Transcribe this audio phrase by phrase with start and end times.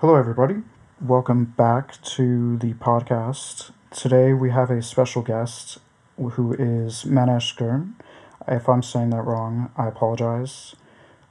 [0.00, 0.56] Hello, everybody.
[1.00, 3.70] Welcome back to the podcast.
[3.90, 5.78] Today we have a special guest
[6.18, 7.94] who is Manesh Girn.
[8.46, 10.76] If I'm saying that wrong, I apologize.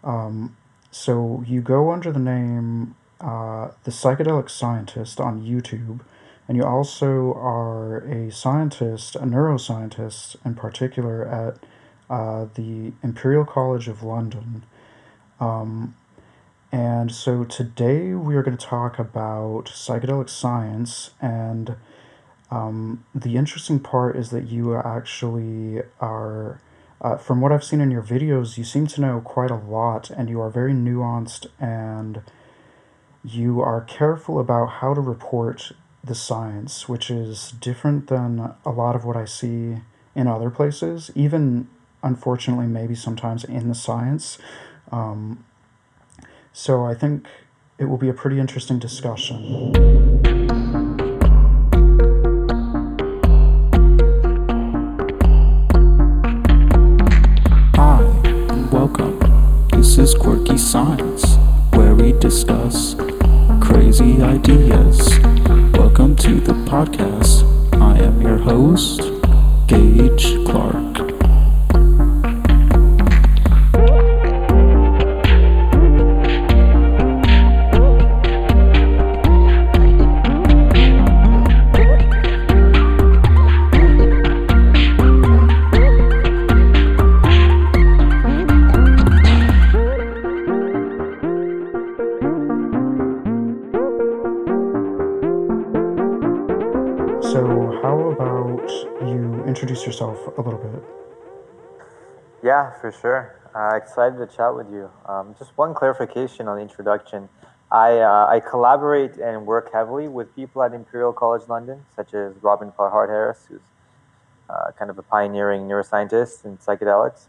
[0.03, 0.57] Um,
[0.89, 5.99] so you go under the name uh, The Psychedelic Scientist on YouTube,
[6.47, 11.59] and you also are a scientist, a neuroscientist in particular, at
[12.09, 14.63] uh, the Imperial College of London.
[15.39, 15.95] Um,
[16.75, 21.11] and so today we are going to talk about psychedelic science.
[21.21, 21.77] And
[22.51, 26.59] um, the interesting part is that you actually are,
[26.99, 30.09] uh, from what I've seen in your videos, you seem to know quite a lot
[30.09, 32.21] and you are very nuanced and
[33.23, 35.71] you are careful about how to report
[36.03, 39.77] the science, which is different than a lot of what I see
[40.13, 41.69] in other places, even
[42.03, 44.37] unfortunately, maybe sometimes in the science.
[44.91, 45.45] Um,
[46.55, 47.27] so I think
[47.77, 49.73] it will be a pretty interesting discussion.
[57.75, 59.19] Hi, and welcome.
[59.73, 61.35] This is Quirky Science,
[61.73, 62.95] where we discuss
[63.59, 65.19] crazy ideas.
[65.73, 67.43] Welcome to the podcast.
[67.81, 69.01] I am your host,
[102.81, 103.39] for sure.
[103.55, 104.89] Uh, excited to chat with you.
[105.05, 107.29] Um, just one clarification on the introduction.
[107.71, 112.33] I, uh, I collaborate and work heavily with people at Imperial College London, such as
[112.41, 113.61] Robin Carhart-Harris, who's
[114.49, 117.25] uh, kind of a pioneering neuroscientist in psychedelics.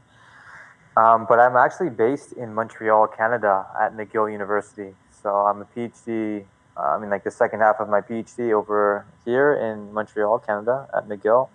[0.96, 4.94] Um, but I'm actually based in Montreal, Canada, at McGill University.
[5.22, 6.44] So I'm a PhD.
[6.76, 10.88] Uh, I'm in like the second half of my PhD over here in Montreal, Canada,
[10.96, 11.48] at McGill.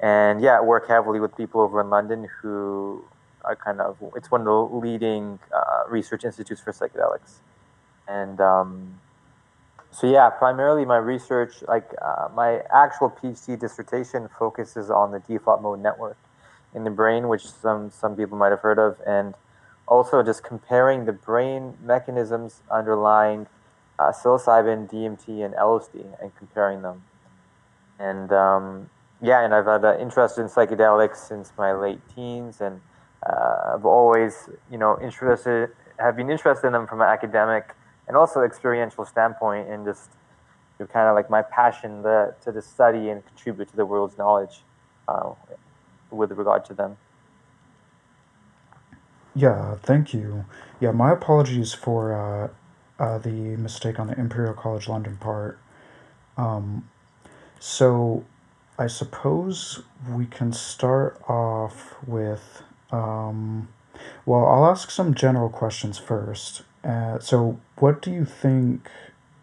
[0.00, 3.04] And yeah, I work heavily with people over in London who
[3.46, 7.36] are kind of, it's one of the leading uh, research institutes for psychedelics.
[8.08, 9.00] And um,
[9.90, 15.62] so, yeah, primarily my research, like uh, my actual PhD dissertation focuses on the default
[15.62, 16.18] mode network
[16.74, 19.34] in the brain, which some, some people might have heard of, and
[19.88, 23.46] also just comparing the brain mechanisms underlying
[23.98, 27.02] uh, psilocybin, DMT, and LSD and comparing them.
[27.98, 28.90] And um,
[29.22, 32.80] yeah, and I've had an interest in psychedelics since my late teens, and
[33.22, 37.74] uh, I've always, you know, interested, have been interested in them from an academic
[38.08, 40.10] and also experiential standpoint, and just
[40.78, 44.18] you kind of like my passion the, to the study and contribute to the world's
[44.18, 44.62] knowledge
[45.08, 45.30] uh,
[46.10, 46.96] with regard to them.
[49.34, 50.44] Yeah, thank you.
[50.80, 55.58] Yeah, my apologies for uh, uh, the mistake on the Imperial College London part.
[56.36, 56.88] Um,
[57.58, 58.24] so,
[58.78, 62.62] I suppose we can start off with.
[62.90, 63.68] Um,
[64.24, 66.62] well, I'll ask some general questions first.
[66.84, 68.88] Uh, so, what do you think?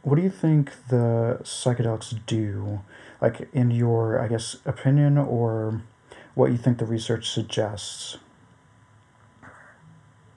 [0.02, 2.82] What do you think the psychedelics do?
[3.22, 5.82] Like, in your, I guess, opinion, or
[6.36, 8.18] what you think the research suggests?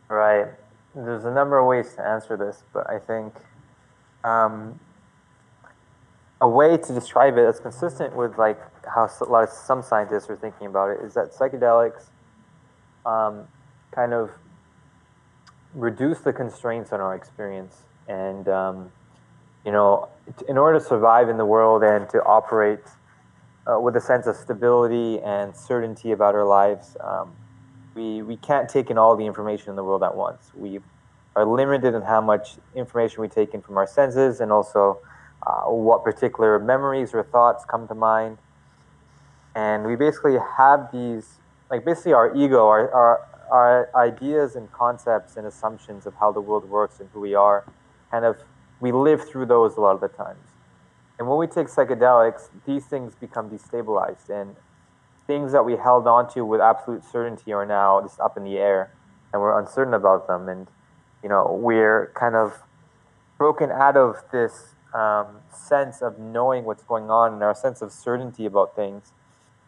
[0.09, 0.47] Right.
[0.94, 3.34] There's a number of ways to answer this, but I think
[4.25, 4.78] um,
[6.41, 10.31] a way to describe it that's consistent with like how a lot of some scientists
[10.31, 12.06] are thinking about it is that psychedelics
[13.06, 13.49] um,
[13.93, 14.31] kind of
[15.75, 18.93] reduce the constraints on our experience, and um,
[19.65, 20.09] you know,
[20.49, 22.81] in order to survive in the world and to operate
[23.67, 26.97] uh, with a sense of stability and certainty about our lives.
[27.00, 27.33] Um,
[27.94, 30.53] we, we can't take in all the information in the world at once.
[30.55, 30.81] We
[31.34, 34.99] are limited in how much information we take in from our senses and also
[35.47, 38.38] uh, what particular memories or thoughts come to mind.
[39.55, 41.38] And we basically have these,
[41.71, 46.41] like basically our ego, our, our, our ideas and concepts and assumptions of how the
[46.41, 47.65] world works and who we are,
[48.11, 48.37] kind of,
[48.81, 50.47] we live through those a lot of the times.
[51.19, 54.55] And when we take psychedelics, these things become destabilized, and
[55.27, 58.93] things that we held onto with absolute certainty are now just up in the air,
[59.33, 60.49] and we're uncertain about them.
[60.49, 60.67] And
[61.23, 62.63] you know, we're kind of
[63.39, 67.93] broken out of this um, sense of knowing what's going on and our sense of
[67.93, 69.13] certainty about things.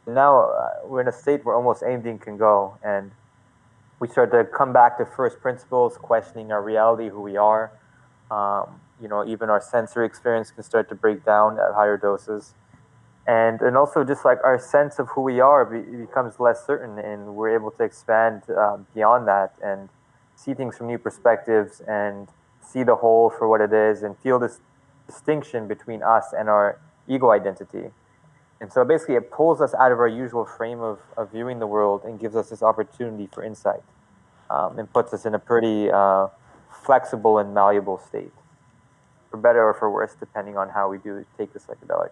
[0.08, 3.10] Now uh, we're in a state where almost anything can go, and
[4.00, 7.70] we start to come back to first principles, questioning our reality, who we are.
[8.30, 12.54] Um, you know, even our sensory experience can start to break down at higher doses.
[13.26, 16.98] And, and also just like our sense of who we are be, becomes less certain
[16.98, 19.90] and we're able to expand um, beyond that and
[20.34, 22.28] see things from new perspectives and
[22.62, 24.60] see the whole for what it is and feel this
[25.06, 27.90] distinction between us and our ego identity.
[28.60, 31.66] And so basically, it pulls us out of our usual frame of, of viewing the
[31.66, 33.82] world and gives us this opportunity for insight
[34.50, 36.28] um, and puts us in a pretty uh,
[36.70, 38.32] flexible and malleable state,
[39.30, 42.10] for better or for worse, depending on how we do take the psychedelic.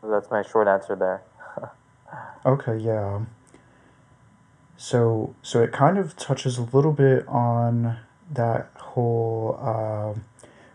[0.00, 1.22] So that's my short answer there.
[2.46, 3.20] okay, yeah.
[4.76, 7.98] So, so it kind of touches a little bit on
[8.30, 10.18] that whole uh,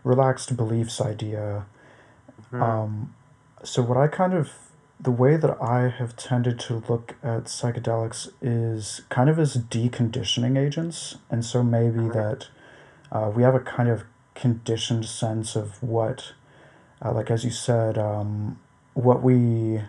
[0.02, 1.64] relaxed beliefs idea.
[2.52, 2.62] Mm-hmm.
[2.62, 3.14] Um,
[3.64, 4.50] so what I kind of
[5.00, 10.58] the way that I have tended to look at psychedelics is kind of as deconditioning
[10.58, 12.48] agents, and so maybe that
[13.10, 16.32] uh, we have a kind of conditioned sense of what,
[17.04, 18.58] uh, like as you said, um,
[18.94, 19.82] what we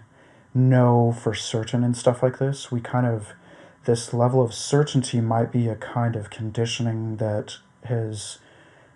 [0.54, 2.72] know for certain and stuff like this.
[2.72, 3.34] We kind of
[3.86, 8.40] this level of certainty might be a kind of conditioning that has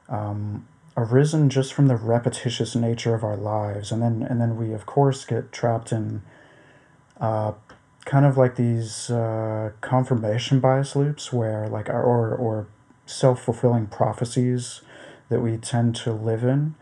[0.08, 0.68] um,
[1.00, 3.92] arisen just from the repetitious nature of our lives.
[3.92, 6.22] And then and then we of course get trapped in
[7.20, 7.54] uh,
[8.06, 12.68] kind of like these uh, confirmation bias loops where like our, or or
[13.06, 14.82] self-fulfilling prophecies
[15.30, 16.76] that we tend to live in.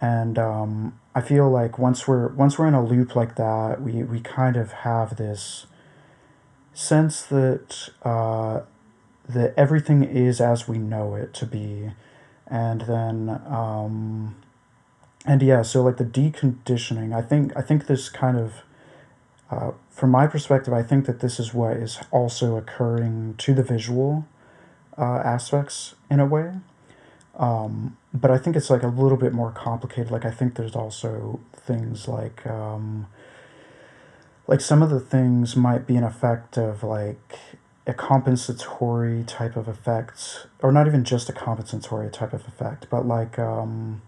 [0.00, 4.02] And um, I feel like once we're once we're in a loop like that we
[4.02, 5.66] we kind of have this
[6.72, 8.60] sense that uh,
[9.28, 11.90] that everything is as we know it to be
[12.50, 14.36] and then um,
[15.24, 18.62] and yeah so like the deconditioning i think i think this kind of
[19.50, 23.62] uh, from my perspective i think that this is what is also occurring to the
[23.62, 24.26] visual
[25.00, 26.52] uh, aspects in a way.
[27.38, 30.10] Um, but i think it's like a little bit more complicated.
[30.10, 33.06] Like i think there's also things like um,
[34.46, 37.38] like some of the things might be an effect of like
[37.90, 43.04] a compensatory type of effect, or not even just a compensatory type of effect, but
[43.04, 44.00] like um,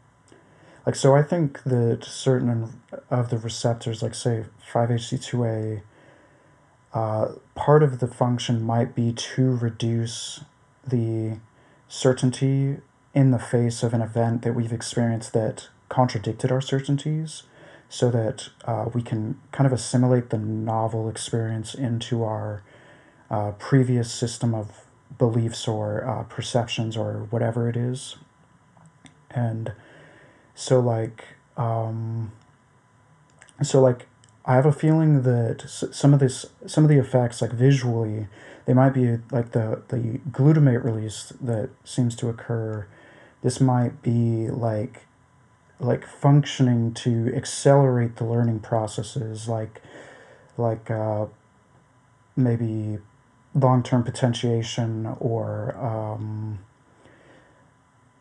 [0.87, 1.17] like so.
[1.17, 2.81] I think that certain
[3.11, 5.83] of the receptors, like say five HT2A,
[6.95, 10.45] uh, part of the function might be to reduce
[10.87, 11.39] the
[11.89, 12.79] certainty
[13.15, 17.43] in the face of an event that we've experienced that contradicted our certainties
[17.89, 22.63] so that uh, we can kind of assimilate the novel experience into our
[23.33, 24.85] uh, previous system of
[25.19, 28.17] beliefs or uh, perceptions or whatever it is.
[29.31, 29.73] And
[30.55, 31.25] so, like,
[31.57, 32.33] um,
[33.63, 34.07] so like,
[34.45, 38.27] I have a feeling that some of this, some of the effects, like visually,
[38.67, 42.87] they might be like the the glutamate release that seems to occur.
[43.43, 45.07] This might be like
[45.81, 49.81] like functioning to accelerate the learning processes, like
[50.59, 51.27] like uh,
[52.37, 52.99] maybe
[53.55, 56.59] long term potentiation or um,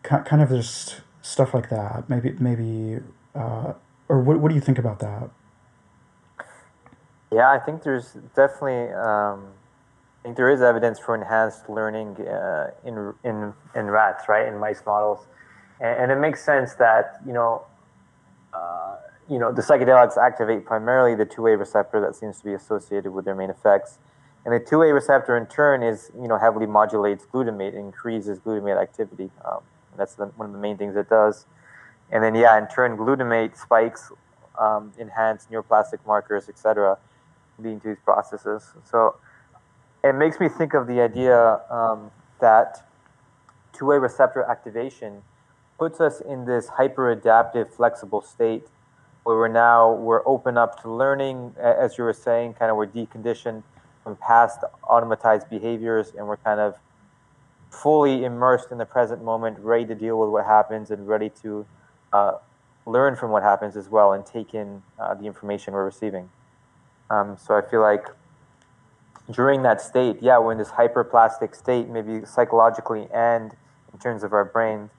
[0.04, 2.10] kind of just stuff like that.
[2.10, 3.00] Maybe maybe
[3.36, 3.74] uh,
[4.10, 5.30] or what what do you think about that?
[7.32, 9.48] Yeah, I think there's definitely um,
[10.20, 14.58] I think there is evidence for enhanced learning uh, in in in rats, right, in
[14.58, 15.28] mice models,
[15.80, 17.66] and, and it makes sense that you know.
[18.54, 18.98] Uh,
[19.30, 23.24] you know, the psychedelics activate primarily the 2A receptor that seems to be associated with
[23.24, 23.98] their main effects.
[24.44, 29.30] And the 2A receptor in turn is, you know, heavily modulates glutamate, increases glutamate activity.
[29.46, 29.60] Um,
[29.98, 31.46] that's the, one of the main things it does.
[32.12, 34.12] And then, yeah, in turn, glutamate spikes
[34.60, 36.98] um, enhance neuroplastic markers, etc.,
[37.60, 38.72] leading to these processes.
[38.84, 39.16] So
[40.04, 42.88] it makes me think of the idea um, that
[43.74, 45.22] 2A receptor activation
[45.78, 48.68] puts us in this hyper-adaptive, flexible state
[49.24, 52.88] where we're now we're open up to learning, as you were saying, kind of we're
[52.88, 53.62] deconditioned
[54.04, 56.76] from past automatized behaviors and we're kind of
[57.70, 61.66] fully immersed in the present moment, ready to deal with what happens and ready to
[62.12, 62.34] uh,
[62.86, 66.30] learn from what happens as well and take in uh, the information we're receiving.
[67.10, 68.08] Um, so I feel like
[69.30, 73.56] during that state, yeah, we're in this hyperplastic state, maybe psychologically and
[73.94, 74.92] in terms of our brains.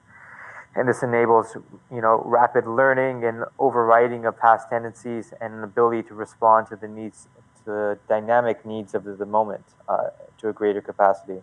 [0.75, 1.55] And this enables,
[1.91, 6.75] you know, rapid learning and overriding of past tendencies and an ability to respond to
[6.75, 7.27] the needs
[7.65, 11.41] the dynamic needs of the, moment uh, to a greater capacity.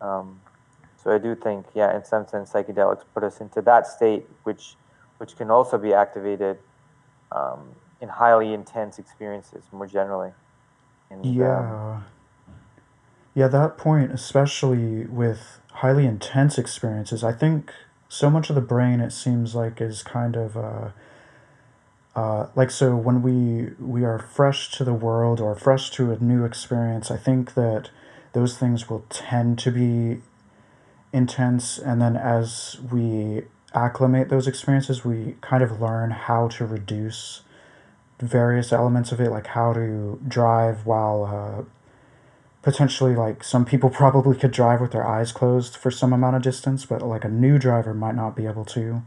[0.00, 0.40] Um,
[0.96, 4.76] so I do think, yeah, in some sense, psychedelics put us into that state, which
[5.18, 6.58] which can also be activated
[7.30, 10.32] um, in highly intense experiences more generally.
[11.10, 11.94] And, yeah.
[11.94, 12.04] Um,
[13.34, 17.22] yeah, that point, especially with highly intense experiences.
[17.22, 17.72] I think
[18.08, 20.88] so much of the brain it seems like is kind of uh,
[22.14, 26.18] uh, like so when we we are fresh to the world or fresh to a
[26.18, 27.10] new experience.
[27.10, 27.90] I think that
[28.32, 30.22] those things will tend to be
[31.12, 33.42] intense, and then as we
[33.74, 37.42] acclimate those experiences, we kind of learn how to reduce
[38.18, 41.64] various elements of it, like how to drive while uh,
[42.62, 46.42] potentially like some people probably could drive with their eyes closed for some amount of
[46.42, 49.02] distance but like a new driver might not be able to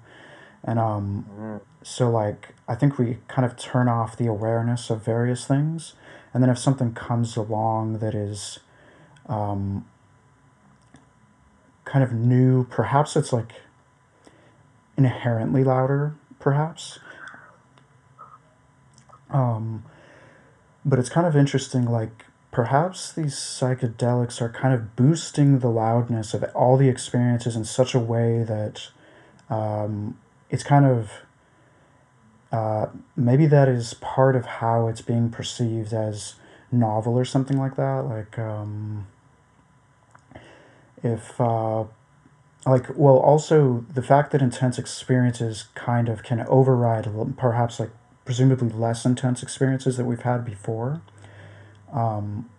[0.64, 1.58] and um mm-hmm.
[1.86, 5.94] So like i think we kind of turn off the awareness of various things
[6.34, 8.60] and then if something comes along that is
[9.30, 9.86] um
[11.86, 13.54] kind of new perhaps it's like
[14.98, 16.98] inherently louder perhaps.
[19.30, 19.84] Um
[20.84, 26.34] but it's kind of interesting like perhaps these psychedelics are kind of boosting the loudness
[26.34, 28.90] of all the experiences in such a way that
[29.50, 30.18] um,
[30.50, 31.25] it's kind of
[32.56, 36.36] uh, maybe that is part of how it's being perceived as
[36.72, 39.06] novel or something like that like um,
[41.04, 41.84] if uh,
[42.66, 47.92] like well also the fact that intense experiences kind of can override perhaps like
[48.24, 51.02] presumably less intense experiences that we've had before
[51.92, 52.50] um,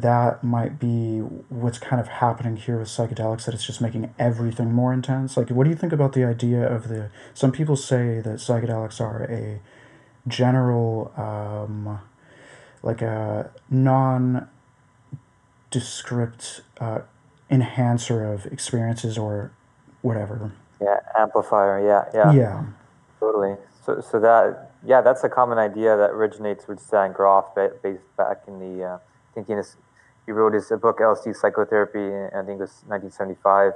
[0.00, 4.72] that might be what's kind of happening here with psychedelics that it's just making everything
[4.72, 5.36] more intense?
[5.36, 9.00] Like what do you think about the idea of the some people say that psychedelics
[9.00, 9.60] are a
[10.28, 12.00] general um,
[12.82, 14.48] like a non
[15.70, 17.00] descript uh,
[17.50, 19.52] enhancer of experiences or
[20.02, 20.52] whatever?
[20.80, 22.32] Yeah amplifier yeah yeah.
[22.32, 22.64] Yeah.
[23.20, 23.56] Totally.
[23.84, 28.42] So so that yeah, that's a common idea that originates with Stan Grof, based back
[28.46, 29.76] in the, uh, I think in his,
[30.28, 31.98] he wrote his book LSD Psychotherapy,
[32.36, 33.72] I think it was 1975.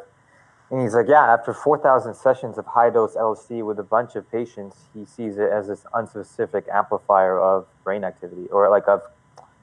[0.71, 4.31] And he's like, yeah, after 4,000 sessions of high dose LSD with a bunch of
[4.31, 9.01] patients, he sees it as this unspecific amplifier of brain activity or like of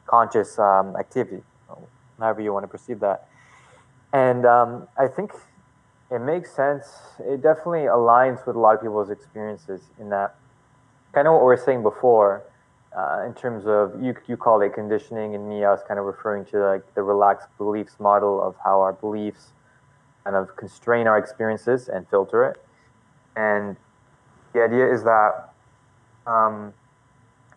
[0.07, 1.43] conscious um, activity,
[2.17, 3.27] however you want to perceive that.
[4.11, 5.33] And um, I think
[6.09, 6.87] it makes sense.
[7.19, 10.33] It definitely aligns with a lot of people's experiences in that
[11.13, 12.41] kind of what we were saying before,
[12.95, 16.05] uh, in terms of you you call it conditioning, and me I was kind of
[16.05, 19.53] referring to like the relaxed beliefs model of how our beliefs
[20.23, 22.61] kind of constrain our experiences and filter it.
[23.35, 23.77] And
[24.53, 25.53] the idea is that,
[26.27, 26.73] um,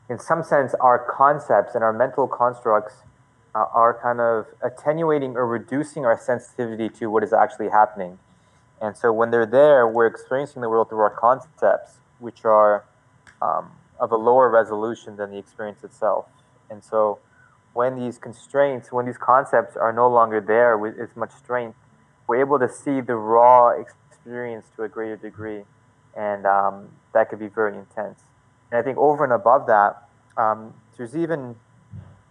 [0.08, 2.94] in some sense, our concepts and our mental constructs
[3.54, 8.18] uh, are kind of attenuating or reducing our sensitivity to what is actually happening.
[8.80, 12.84] And so when they're there, we're experiencing the world through our concepts, which are
[13.40, 16.26] um, of a lower resolution than the experience itself.
[16.68, 17.20] And so
[17.72, 21.78] when these constraints, when these concepts are no longer there with as much strength,
[22.26, 25.62] we're able to see the raw experience to a greater degree.
[26.16, 28.20] And um, that could be very intense.
[28.70, 31.54] And I think over and above that, um, there's even,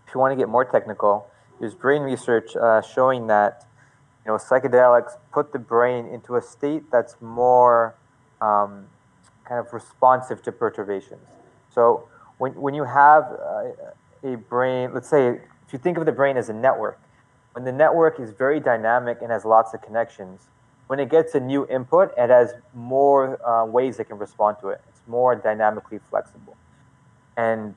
[0.08, 1.28] if you want to get more technical,
[1.60, 3.66] there's brain research uh, showing that
[4.26, 7.96] you know psychedelics put the brain into a state that's more
[8.42, 8.88] um,
[9.48, 11.22] kind of responsive to perturbations.
[11.74, 13.74] So when, when you have a,
[14.24, 17.00] a brain, let's say, if you think of the brain as a network,
[17.54, 20.48] when the network is very dynamic and has lots of connections,
[20.88, 24.70] when it gets a new input, it has more uh, ways it can respond to
[24.70, 24.82] it.
[24.90, 26.58] It's more dynamically flexible.
[27.38, 27.76] And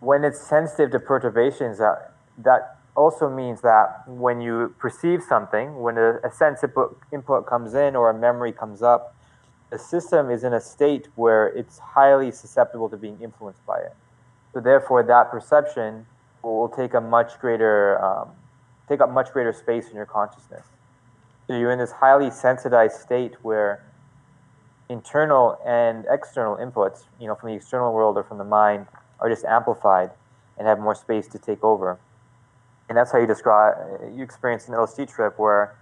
[0.00, 5.96] when it's sensitive to perturbations, that, that also means that when you perceive something, when
[5.96, 9.14] a, a input comes in or a memory comes up,
[9.72, 13.96] the system is in a state where it's highly susceptible to being influenced by it.
[14.52, 16.04] So therefore, that perception
[16.42, 18.28] will take a much greater, um,
[18.86, 20.66] take up much greater space in your consciousness.
[21.46, 23.82] So you're in this highly sensitized state where
[24.90, 28.86] internal and external inputs, you know, from the external world or from the mind,
[29.20, 30.10] are just amplified
[30.58, 31.98] and have more space to take over.
[32.90, 33.76] And that's how you describe,
[34.14, 35.74] you experience an LSD trip where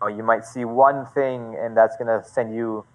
[0.00, 2.86] you, know, you might see one thing and that's going to send you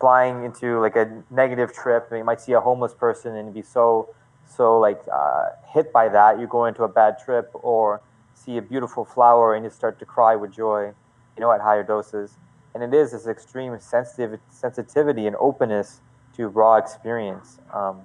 [0.00, 2.08] flying into like a negative trip.
[2.10, 4.08] You might see a homeless person and be so
[4.46, 8.00] so like uh, hit by that, you go into a bad trip, or
[8.34, 10.92] see a beautiful flower and you start to cry with joy,
[11.36, 12.36] you know, at higher doses.
[12.74, 16.00] And it is this extreme sensitive sensitivity and openness
[16.36, 17.58] to raw experience.
[17.72, 18.02] Um,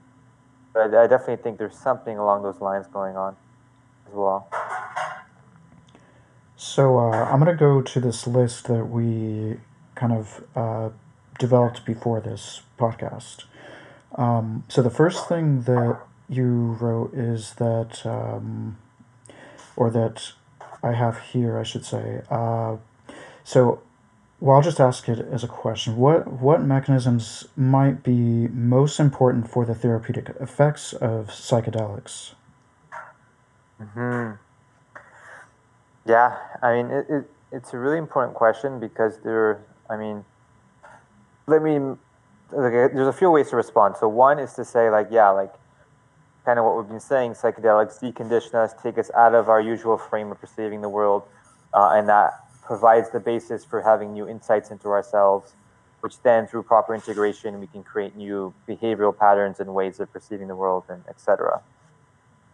[0.73, 3.35] but I definitely think there's something along those lines going on
[4.07, 4.49] as well.
[6.57, 9.57] So uh, I'm going to go to this list that we
[9.93, 10.89] kind of uh,
[11.39, 13.45] developed before this podcast.
[14.15, 15.99] Um, so the first thing that
[16.29, 18.77] you wrote is that, um,
[19.75, 20.31] or that
[20.81, 22.77] I have here, I should say, uh,
[23.43, 23.81] so
[24.39, 25.95] well, I'll just ask it as a question.
[25.95, 32.33] What what mechanisms might be most important for the therapeutic effects of psychedelics?
[33.79, 34.31] Hmm.
[36.05, 40.25] Yeah, I mean, it, it, it's a really important question because there, I mean,
[41.47, 41.77] let me,
[42.53, 43.95] okay, there's a few ways to respond.
[43.99, 45.53] So one is to say like, yeah, like
[46.45, 49.97] kind of what we've been saying, psychedelics decondition us, take us out of our usual
[49.97, 51.23] frame of perceiving the world,
[51.73, 52.31] uh, and that
[52.63, 55.53] provides the basis for having new insights into ourselves,
[56.01, 60.47] which then through proper integration, we can create new behavioral patterns and ways of perceiving
[60.47, 61.61] the world and etc.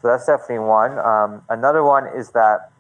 [0.02, 0.98] So that's definitely one.
[0.98, 2.72] Um, another one is that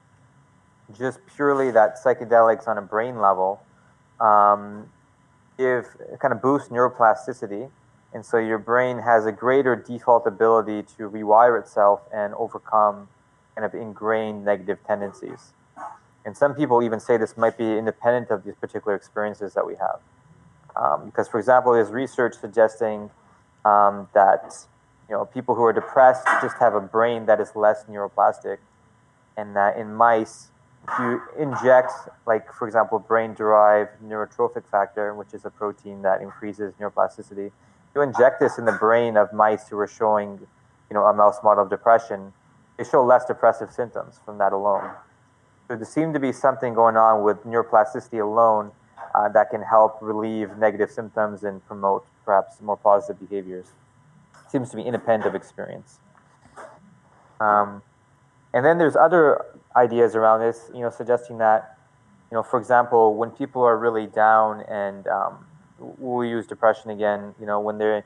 [0.98, 3.62] just purely that psychedelics on a brain level
[4.20, 4.90] um,
[5.58, 5.86] give
[6.20, 7.70] kind of boost neuroplasticity.
[8.14, 13.08] And so your brain has a greater default ability to rewire itself and overcome
[13.56, 15.54] kind of ingrained negative tendencies.
[16.26, 19.76] And some people even say this might be independent of these particular experiences that we
[19.76, 20.00] have.
[20.76, 23.10] Um, because, for example, there's research suggesting
[23.66, 24.54] um, that
[25.10, 28.58] you know people who are depressed just have a brain that is less neuroplastic,
[29.36, 30.51] and that in mice,
[31.00, 31.92] you inject,
[32.26, 37.52] like for example, brain-derived neurotrophic factor, which is a protein that increases neuroplasticity,
[37.94, 40.40] you inject this in the brain of mice who are showing,
[40.90, 42.34] you know, a mouse model of depression,
[42.78, 44.90] they show less depressive symptoms from that alone.
[45.68, 48.72] So there seems to be something going on with neuroplasticity alone
[49.14, 53.68] uh, that can help relieve negative symptoms and promote perhaps more positive behaviors.
[54.50, 56.00] Seems to be independent of experience.
[57.40, 57.82] Um,
[58.54, 61.78] and then there's other ideas around this, you know, suggesting that,
[62.30, 65.46] you know, for example, when people are really down and um,
[65.80, 68.06] we'll use depression again, you know, when they're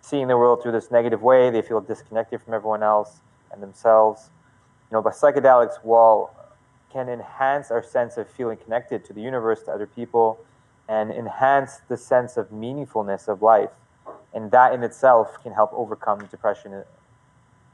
[0.00, 3.20] seeing the world through this negative way, they feel disconnected from everyone else
[3.52, 4.30] and themselves.
[4.90, 6.34] You know, but psychedelics, while
[6.92, 10.40] can enhance our sense of feeling connected to the universe, to other people,
[10.88, 13.70] and enhance the sense of meaningfulness of life.
[14.34, 16.82] And that in itself can help overcome depression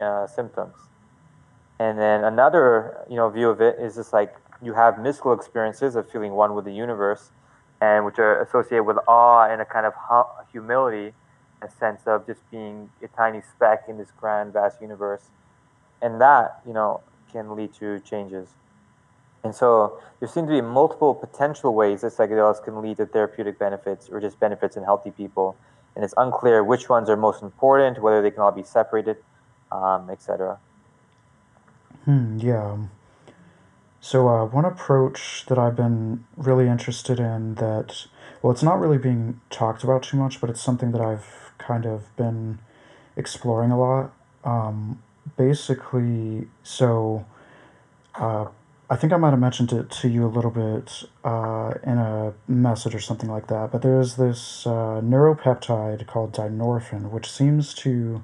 [0.01, 0.75] uh, symptoms.
[1.79, 5.95] And then another, you know, view of it is just like you have mystical experiences
[5.95, 7.31] of feeling one with the universe,
[7.81, 9.95] and which are associated with awe and a kind of
[10.51, 11.12] humility,
[11.61, 15.29] a sense of just being a tiny speck in this grand, vast universe.
[16.01, 18.49] And that, you know, can lead to changes.
[19.45, 23.59] And so there seem to be multiple potential ways that psychedelics can lead to therapeutic
[23.59, 25.57] benefits or just benefits in healthy people.
[25.95, 29.19] And it's unclear which ones are most important, whether they can all be separated,
[29.71, 30.59] um, etc.
[32.07, 32.77] Hmm, yeah.
[34.01, 38.07] So, uh, one approach that I've been really interested in that,
[38.40, 41.85] well, it's not really being talked about too much, but it's something that I've kind
[41.85, 42.61] of been
[43.16, 44.12] exploring a lot.
[44.45, 45.03] Um,
[45.37, 47.27] basically, so
[48.14, 48.47] uh,
[48.88, 52.35] I think I might have mentioned it to you a little bit uh, in a
[52.47, 58.23] message or something like that, but there's this uh, neuropeptide called dynorphin, which seems to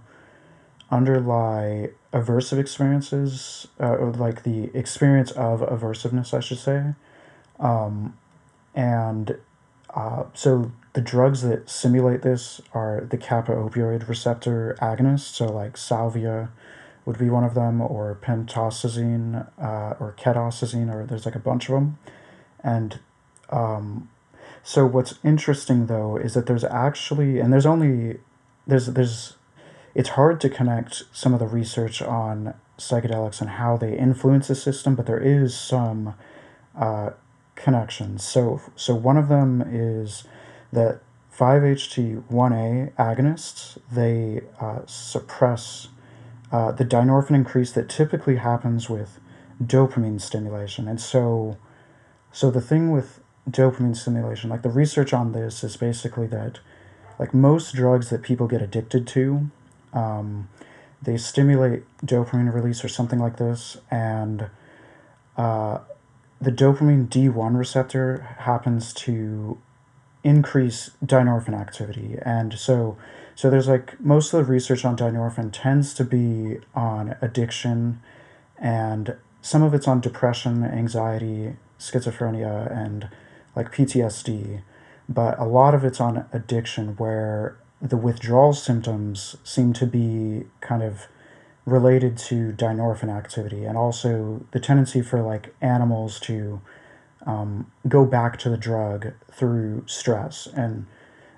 [0.89, 6.95] underlie aversive experiences, uh, or like the experience of aversiveness, I should say.
[7.59, 8.17] Um,
[8.75, 9.39] and
[9.95, 15.77] uh, so the drugs that simulate this are the kappa opioid receptor agonists, so like
[15.77, 16.51] salvia
[17.05, 21.69] would be one of them, or pentazocine, uh, or ketazocine, or there's like a bunch
[21.69, 21.99] of them.
[22.63, 23.01] And
[23.51, 24.09] um,
[24.63, 28.21] so what's interesting though is that there's actually, and there's only,
[28.67, 29.37] there's there's,
[29.95, 34.55] it's hard to connect some of the research on psychedelics and how they influence the
[34.55, 36.15] system, but there is some
[36.77, 37.11] uh,
[37.55, 38.25] connections.
[38.25, 40.25] So so one of them is
[40.73, 41.01] that
[41.37, 45.89] 5-HT1A agonists they uh, suppress
[46.53, 49.19] uh, the dynorphin increase that typically happens with
[49.63, 50.87] dopamine stimulation.
[50.87, 51.57] And so,
[52.31, 56.61] so the thing with dopamine stimulation, like the research on this is basically that,
[57.19, 59.51] like most drugs that people get addicted to,
[59.93, 60.49] um,
[61.01, 64.49] they stimulate dopamine release or something like this, and
[65.37, 65.79] uh,
[66.41, 69.59] the dopamine D1 receptor happens to
[70.25, 72.17] increase dynorphin activity.
[72.23, 72.97] And so
[73.35, 78.01] so there's like most of the research on dynorphin tends to be on addiction
[78.59, 83.09] and some of it's on depression, anxiety, schizophrenia, and
[83.57, 84.63] like PTSD.
[85.09, 90.83] But a lot of it's on addiction where the withdrawal symptoms seem to be kind
[90.83, 91.09] of
[91.67, 96.61] related to dynorphin activity and also the tendency for like animals to
[97.27, 100.87] um, go back to the drug through stress and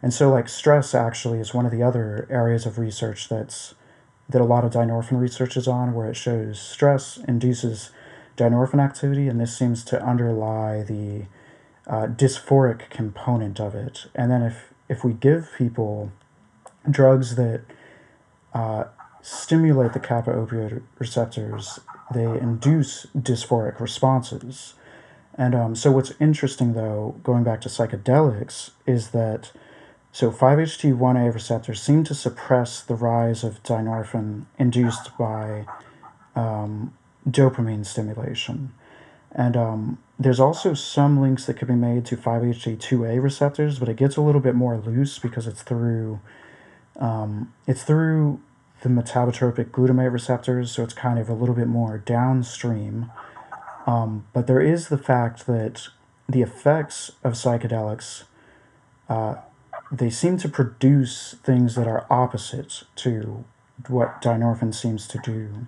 [0.02, 3.74] and so like stress actually is one of the other areas of research that's
[4.28, 7.90] that a lot of dynorphin research is on where it shows stress induces
[8.36, 11.26] dynorphin activity and this seems to underlie the
[11.86, 14.06] uh, dysphoric component of it.
[14.14, 16.12] And then if if we give people
[16.90, 17.62] drugs that
[18.52, 18.84] uh,
[19.22, 21.80] stimulate the kappa opioid receptors,
[22.12, 24.74] they induce dysphoric responses.
[25.36, 29.50] And um, so, what's interesting though, going back to psychedelics, is that
[30.12, 35.66] so 5-HT1A receptors seem to suppress the rise of dynorphin induced by
[36.36, 36.94] um,
[37.28, 38.72] dopamine stimulation.
[39.32, 43.96] And um, there's also some links that could be made to 5-HT2A receptors, but it
[43.96, 46.20] gets a little bit more loose because it's through
[46.98, 48.40] um, it's through
[48.82, 53.10] the metabotropic glutamate receptors, so it's kind of a little bit more downstream.
[53.86, 55.88] Um, but there is the fact that
[56.28, 58.24] the effects of psychedelics
[59.08, 59.36] uh,
[59.92, 63.44] they seem to produce things that are opposite to
[63.88, 65.66] what dynorphin seems to do.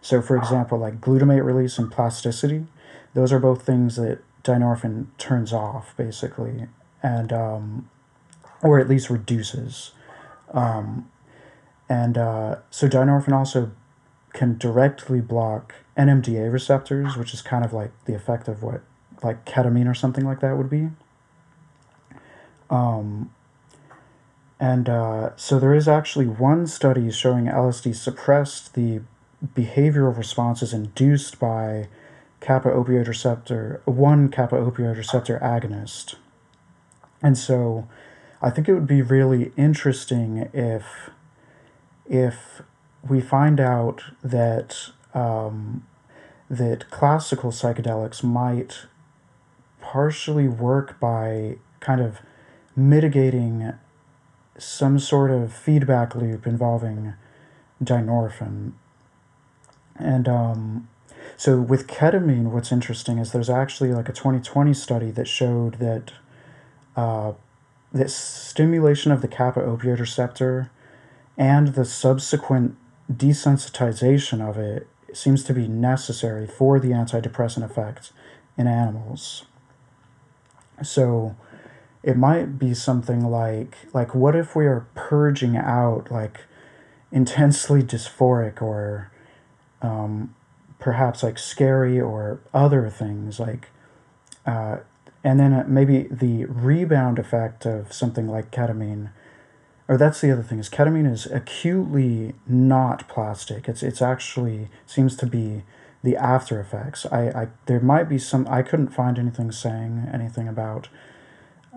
[0.00, 2.66] So, for example, like glutamate release and plasticity,
[3.14, 6.66] those are both things that dynorphin turns off, basically,
[7.02, 7.90] and um,
[8.62, 9.92] or at least reduces.
[10.52, 11.10] Um,
[11.88, 13.72] and uh, so, dynorphin also
[14.32, 18.82] can directly block NMDA receptors, which is kind of like the effect of what
[19.22, 20.88] like ketamine or something like that would be.
[22.70, 23.30] Um,
[24.60, 29.00] and uh, so there is actually one study showing LSD suppressed the
[29.54, 31.88] behavioral responses induced by
[32.40, 36.16] kappa opioid receptor, one kappa opioid receptor agonist.
[37.22, 37.88] And so
[38.40, 41.10] I think it would be really interesting if
[42.08, 42.62] if
[43.06, 45.86] we find out that um,
[46.48, 48.86] that classical psychedelics might
[49.80, 52.20] partially work by kind of
[52.74, 53.72] mitigating
[54.56, 57.14] some sort of feedback loop involving
[57.82, 58.72] dynorphin.
[59.96, 60.88] And um,
[61.36, 66.12] so with ketamine, what's interesting is there's actually like a 2020 study that showed that
[66.96, 67.32] uh,
[67.92, 70.70] that stimulation of the kappa opioid receptor
[71.36, 72.76] and the subsequent
[73.10, 78.12] desensitization of it seems to be necessary for the antidepressant effect
[78.56, 79.46] in animals.
[80.82, 81.36] So
[82.02, 86.42] it might be something like like what if we are purging out like
[87.10, 89.10] intensely dysphoric or
[89.82, 90.34] um,
[90.78, 93.68] perhaps like scary or other things like
[94.46, 94.78] uh,
[95.24, 99.10] and then maybe the rebound effect of something like ketamine
[99.88, 105.16] or that's the other thing is ketamine is acutely not plastic it's it's actually seems
[105.16, 105.62] to be
[106.02, 110.46] the after effects I, I there might be some i couldn't find anything saying anything
[110.46, 110.88] about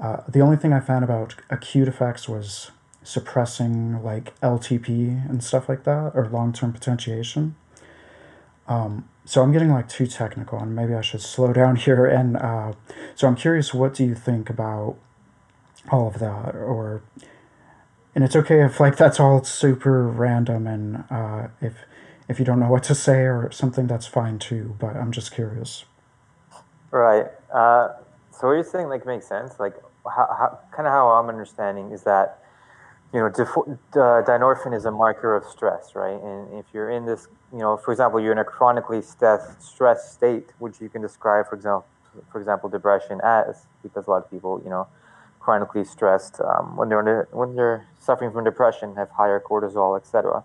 [0.01, 2.71] uh, the only thing I found about acute effects was
[3.04, 7.56] suppressing like LTP and stuff like that, or long term potentiation.
[8.67, 12.06] Um, so I'm getting like too technical, and maybe I should slow down here.
[12.06, 12.74] And uh,
[13.15, 14.98] so I'm curious, what do you think about
[15.89, 16.54] all of that?
[16.54, 17.02] Or
[18.13, 21.76] and it's okay if like that's all super random, and uh, if
[22.28, 24.76] if you don't know what to say or something, that's fine too.
[24.78, 25.86] But I'm just curious.
[26.91, 27.28] Right.
[27.54, 27.94] Uh,
[28.32, 29.62] so what you're saying like makes sense.
[29.62, 32.40] Like how, how kind of how I'm understanding is that
[33.13, 36.21] you know uh, dynorphin is a marker of stress, right?
[36.21, 40.50] And if you're in this, you know, for example, you're in a chronically stress state,
[40.60, 41.86] which you can describe, for example,
[42.32, 44.88] for example, depression as, because a lot of people, you know,
[45.39, 50.43] chronically stressed um, when they're when they're suffering from depression have higher cortisol, etc.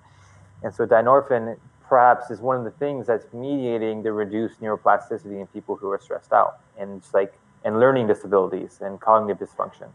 [0.62, 5.46] And so dynorphin perhaps is one of the things that's mediating the reduced neuroplasticity in
[5.48, 6.58] people who are stressed out.
[6.76, 7.32] And it's like
[7.64, 9.88] and learning disabilities and cognitive dysfunction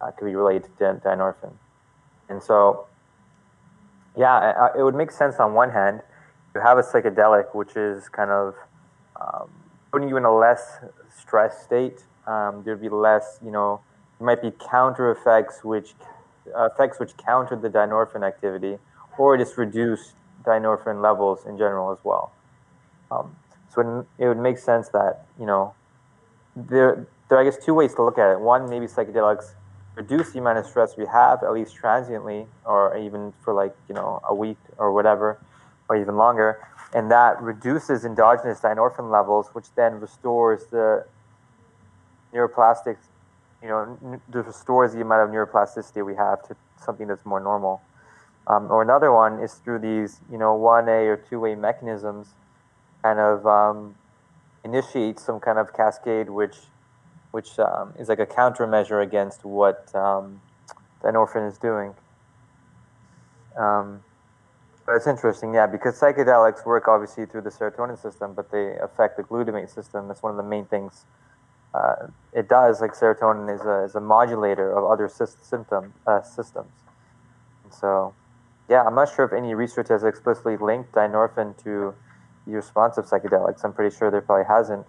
[0.00, 1.52] uh, could be related to dynorphin.
[2.28, 2.86] And so,
[4.16, 6.02] yeah, it would make sense on one hand.
[6.54, 8.54] You have a psychedelic, which is kind of
[9.20, 9.50] um,
[9.90, 10.78] putting you in a less
[11.16, 12.04] stress state.
[12.26, 13.80] Um, there'd be less, you know,
[14.18, 15.94] there might be counter effects which
[16.56, 18.78] effects which counter the dynorphin activity,
[19.16, 20.12] or just reduce
[20.44, 22.32] dynorphin levels in general as well.
[23.10, 23.36] Um,
[23.72, 25.74] so it would make sense that you know
[26.54, 28.40] there, there are, I guess, two ways to look at it.
[28.40, 29.54] One, maybe psychedelics
[29.94, 33.94] reduce the amount of stress we have, at least transiently, or even for like, you
[33.94, 35.38] know, a week or whatever,
[35.88, 36.66] or even longer.
[36.94, 41.06] And that reduces endogenous dynorphin levels, which then restores the
[42.34, 42.96] neuroplastic,
[43.62, 47.80] you know, restores the amount of neuroplasticity we have to something that's more normal.
[48.46, 52.34] Um, or another one is through these, you know, 1A or 2A mechanisms,
[53.02, 53.94] kind of um,
[54.64, 56.56] initiate some kind of cascade which
[57.32, 60.40] which um, is like a countermeasure against what um,
[61.02, 61.94] dynorphin is doing.
[63.56, 64.02] Um,
[64.86, 69.16] but it's interesting, yeah, because psychedelics work obviously through the serotonin system, but they affect
[69.16, 70.08] the glutamate system.
[70.08, 71.04] That's one of the main things
[71.74, 76.22] uh, it does, like serotonin is a, is a modulator of other sy- symptom, uh,
[76.22, 76.70] systems.
[77.70, 78.14] So,
[78.68, 81.94] yeah, I'm not sure if any research has explicitly linked dynorphin to
[82.46, 83.64] the response of psychedelics.
[83.64, 84.86] I'm pretty sure there probably hasn't.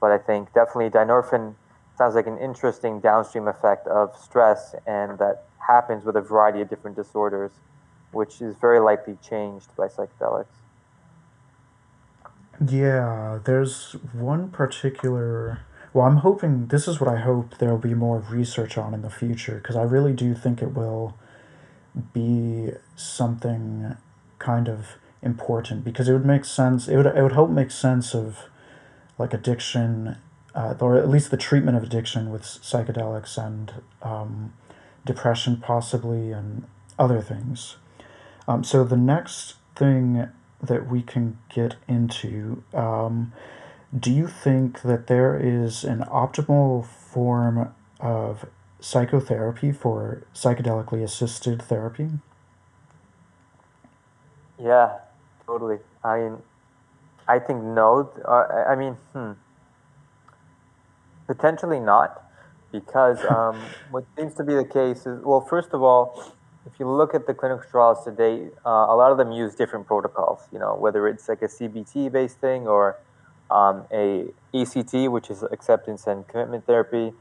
[0.00, 1.54] But I think definitely dynorphin
[2.02, 6.68] sounds like an interesting downstream effect of stress and that happens with a variety of
[6.68, 7.52] different disorders,
[8.10, 10.46] which is very likely changed by psychedelics.
[12.68, 15.60] Yeah, there's one particular.
[15.92, 19.02] Well, I'm hoping this is what I hope there will be more research on in
[19.02, 21.16] the future because I really do think it will
[22.12, 23.96] be something
[24.40, 26.88] kind of important because it would make sense.
[26.88, 28.48] It would it would help make sense of
[29.18, 30.16] like addiction,
[30.54, 34.52] uh, or at least the treatment of addiction with psychedelics and um,
[35.04, 36.64] depression, possibly, and
[36.98, 37.76] other things.
[38.46, 40.28] Um, so the next thing
[40.62, 42.62] that we can get into.
[42.72, 43.32] Um,
[43.96, 48.46] do you think that there is an optimal form of
[48.80, 52.10] psychotherapy for psychedelically assisted therapy?
[54.58, 54.98] Yeah,
[55.46, 55.78] totally.
[56.04, 56.38] I mean,
[57.28, 58.10] I think no.
[58.24, 59.32] Uh, I mean, hmm.
[61.34, 62.10] Potentially not,
[62.70, 63.58] because um,
[63.90, 66.34] what seems to be the case is well, first of all,
[66.66, 69.86] if you look at the clinical trials today, uh, a lot of them use different
[69.86, 70.40] protocols.
[70.52, 72.98] You know, whether it's like a CBT based thing or
[73.50, 77.12] um, a ACT, which is acceptance and commitment therapy,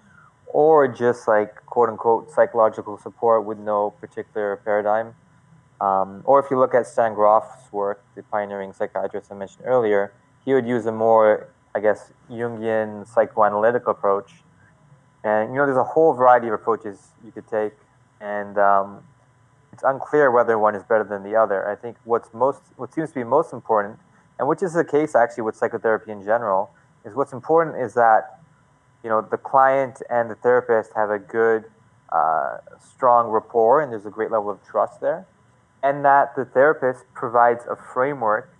[0.47, 5.15] or just like quote unquote psychological support with no particular paradigm.
[5.79, 10.13] Um, or if you look at Stan Grof's work, the pioneering psychiatrist I mentioned earlier,
[10.45, 14.31] he would use a more, I guess, Jungian psychoanalytic approach.
[15.23, 17.73] And you know, there's a whole variety of approaches you could take,
[18.19, 19.03] and um,
[19.71, 21.67] it's unclear whether one is better than the other.
[21.69, 23.99] I think what's most, what seems to be most important,
[24.39, 26.71] and which is the case actually with psychotherapy in general,
[27.05, 28.39] is what's important is that
[29.03, 31.65] you know the client and the therapist have a good,
[32.11, 35.27] uh, strong rapport, and there's a great level of trust there
[35.83, 38.53] and that the therapist provides a framework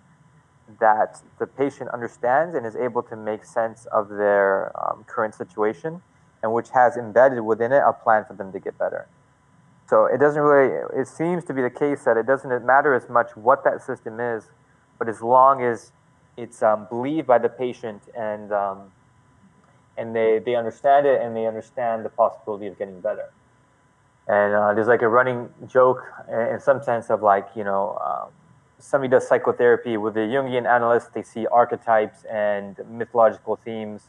[0.80, 6.02] that the patient understands and is able to make sense of their um, current situation
[6.42, 9.06] and which has embedded within it a plan for them to get better.
[9.88, 13.08] So it doesn't really, it seems to be the case that it doesn't matter as
[13.08, 14.44] much what that system is,
[14.98, 15.92] but as long as
[16.36, 18.90] it's um, believed by the patient and, um,
[19.96, 23.30] and they, they understand it and they understand the possibility of getting better.
[24.26, 28.30] And uh, there's like a running joke in some sense of like, you know, um,
[28.82, 34.08] somebody does psychotherapy with the Jungian analyst, they see archetypes and mythological themes.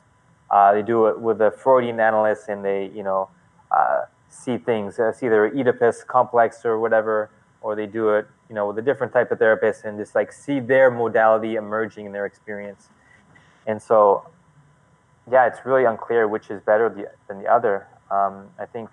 [0.49, 3.29] Uh, they do it with the Freudian analyst and they, you know,
[3.71, 7.29] uh, see things, see their Oedipus complex or whatever,
[7.61, 10.33] or they do it, you know, with a different type of therapist and just like
[10.33, 12.89] see their modality emerging in their experience.
[13.67, 14.27] And so,
[15.31, 16.89] yeah, it's really unclear which is better
[17.27, 17.87] than the other.
[18.09, 18.89] Um, I think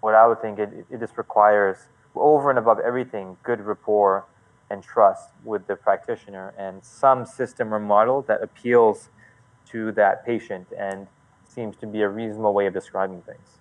[0.00, 1.78] what I would think it, it just requires
[2.14, 4.26] over and above everything good rapport
[4.70, 9.08] and trust with the practitioner and some system or model that appeals
[9.66, 11.08] to that patient and
[11.48, 13.58] seems to be a reasonable way of describing things.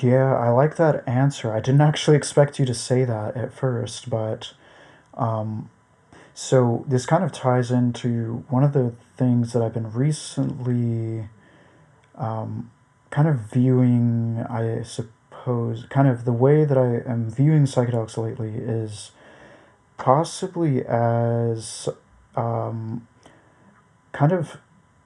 [0.00, 1.52] Yeah, I like that answer.
[1.52, 4.52] I didn't actually expect you to say that at first, but
[5.14, 5.70] um,
[6.34, 11.28] so this kind of ties into one of the things that I've been recently
[12.14, 12.70] um,
[13.10, 18.54] kind of viewing, I suppose, kind of the way that I am viewing psychedelics lately
[18.56, 19.12] is
[19.96, 21.88] possibly as
[22.34, 23.06] um,
[24.12, 24.58] kind of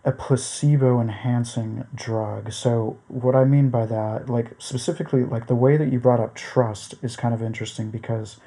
[0.04, 2.52] a placebo enhancing drug.
[2.52, 6.34] So, what I mean by that, like specifically, like the way that you brought up
[6.34, 8.38] trust is kind of interesting because,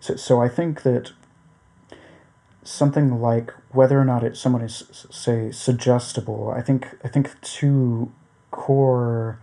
[0.00, 1.12] so, so I think that
[2.64, 8.12] something like whether or not it someone is say suggestible, I think I think two
[8.50, 9.38] core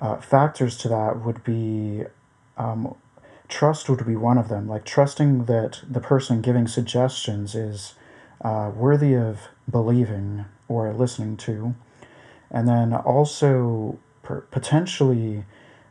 [0.00, 2.04] uh, factors to that would be
[2.56, 2.94] um,
[3.50, 7.94] trust would be one of them, like trusting that the person giving suggestions is
[8.42, 11.74] uh, worthy of believing or listening to.
[12.50, 15.44] And then also, per- potentially,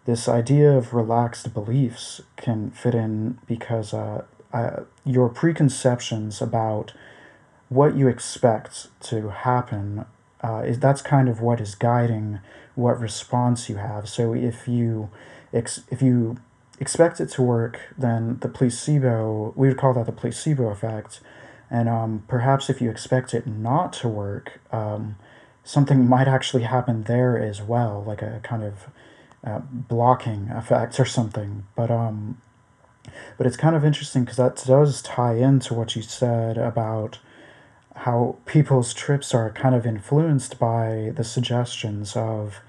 [0.06, 6.94] this idea of relaxed beliefs can fit in because uh, uh, your preconceptions about
[7.70, 10.06] what you expect to happen
[10.44, 12.40] uh, is that's kind of what is guiding
[12.76, 14.08] what response you have.
[14.10, 15.10] So if you
[15.54, 16.38] ex- if you
[16.80, 21.20] expect it to work, then the placebo we would call that the placebo effect,
[21.70, 25.18] and um, perhaps if you expect it not to work, um,
[25.64, 28.88] something might actually happen there as well, like a kind of
[29.44, 31.66] uh, blocking effect or something.
[31.76, 32.42] But um,
[33.38, 37.20] but it's kind of interesting because that does tie into what you said about
[37.96, 42.62] how people's trips are kind of influenced by the suggestions of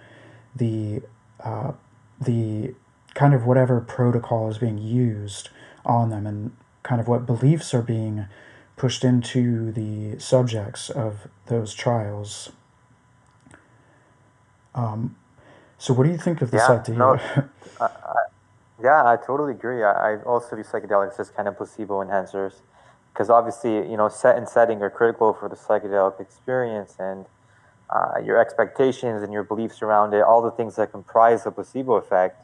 [0.55, 1.03] the
[1.45, 1.73] uh,
[2.21, 2.75] the
[3.15, 5.51] kind of whatever protocol is being used
[5.85, 8.27] on them and kind of what beliefs are being
[8.77, 12.51] pushed into the subjects of those trials.
[14.75, 15.17] Um,
[15.79, 16.95] so, what do you think of this yeah, idea?
[16.95, 17.15] No,
[17.81, 18.15] I, I,
[18.83, 19.83] yeah, I totally agree.
[19.83, 22.55] I, I also view psychedelics as kind of placebo enhancers
[23.13, 27.27] because obviously, you know, set and setting are critical for the psychedelic experience and
[27.91, 31.95] uh, your expectations and your beliefs around it, all the things that comprise the placebo
[31.95, 32.41] effect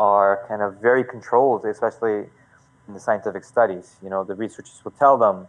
[0.00, 2.24] are kind of very controlled, especially
[2.88, 3.96] in the scientific studies.
[4.02, 5.46] You know, the researchers will tell them,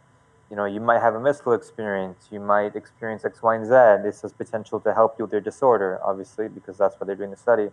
[0.49, 4.03] you know, you might have a mystical experience, you might experience X, Y, and Z.
[4.03, 7.31] This has potential to help you with your disorder, obviously, because that's what they're doing
[7.31, 7.69] the study.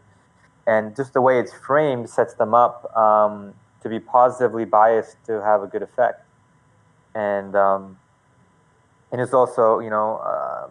[0.69, 5.43] And just the way it's framed sets them up um, to be positively biased to
[5.43, 6.25] have a good effect.
[7.15, 7.99] And um,
[9.11, 10.69] and it's also, you know, uh,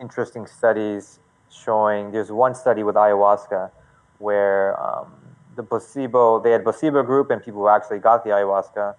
[0.00, 1.18] interesting studies
[1.50, 2.12] showing.
[2.12, 3.70] There's one study with ayahuasca
[4.18, 5.12] where um,
[5.56, 8.94] the placebo, they had a placebo group and people who actually got the ayahuasca.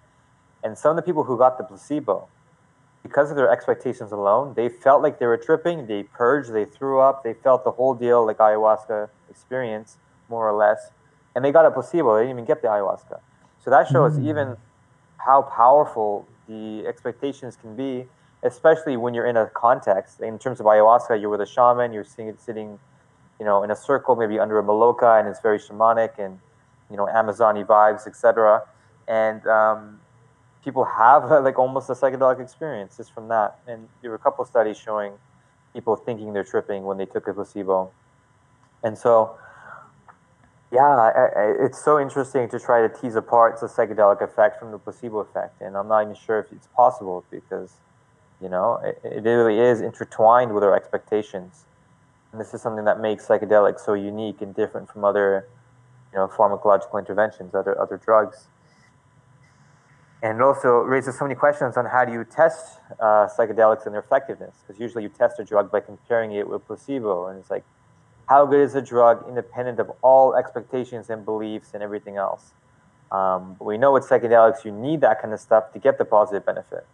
[0.64, 2.28] And some of the people who got the placebo,
[3.02, 7.00] because of their expectations alone, they felt like they were tripping, they purged, they threw
[7.00, 9.96] up, they felt the whole deal like ayahuasca experience,
[10.28, 10.90] more or less.
[11.34, 13.20] And they got a placebo, they didn't even get the ayahuasca.
[13.62, 14.28] So that shows mm.
[14.28, 14.56] even
[15.18, 18.06] how powerful the expectations can be,
[18.42, 20.20] especially when you're in a context.
[20.20, 22.78] In terms of ayahuasca, you're with a shaman, you're sitting
[23.38, 26.38] you know, in a circle, maybe under a maloka, and it's very shamanic and
[26.90, 28.62] you know, Amazoni vibes, etc.
[29.08, 30.00] And um,
[30.64, 33.58] people have like almost a psychedelic experience just from that.
[33.66, 35.12] And there were a couple studies showing
[35.72, 37.90] people thinking they're tripping when they took a placebo.
[38.82, 39.36] And so,
[40.72, 44.70] yeah, I, I, it's so interesting to try to tease apart the psychedelic effect from
[44.70, 45.60] the placebo effect.
[45.60, 47.74] And I'm not even sure if it's possible because,
[48.40, 51.64] you know, it, it really is intertwined with our expectations.
[52.36, 55.48] And this is something that makes psychedelics so unique and different from other
[56.12, 58.48] you know, pharmacological interventions, other other drugs.
[60.22, 63.94] And it also raises so many questions on how do you test uh, psychedelics and
[63.94, 64.54] their effectiveness?
[64.60, 67.64] Because usually you test a drug by comparing it with placebo, and it's like,
[68.28, 72.52] how good is a drug independent of all expectations and beliefs and everything else?
[73.10, 76.44] Um, we know with psychedelics you need that kind of stuff to get the positive
[76.44, 76.86] benefit,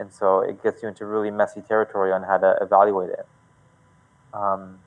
[0.00, 3.24] and so it gets you into really messy territory on how to evaluate it.
[4.32, 4.78] Um,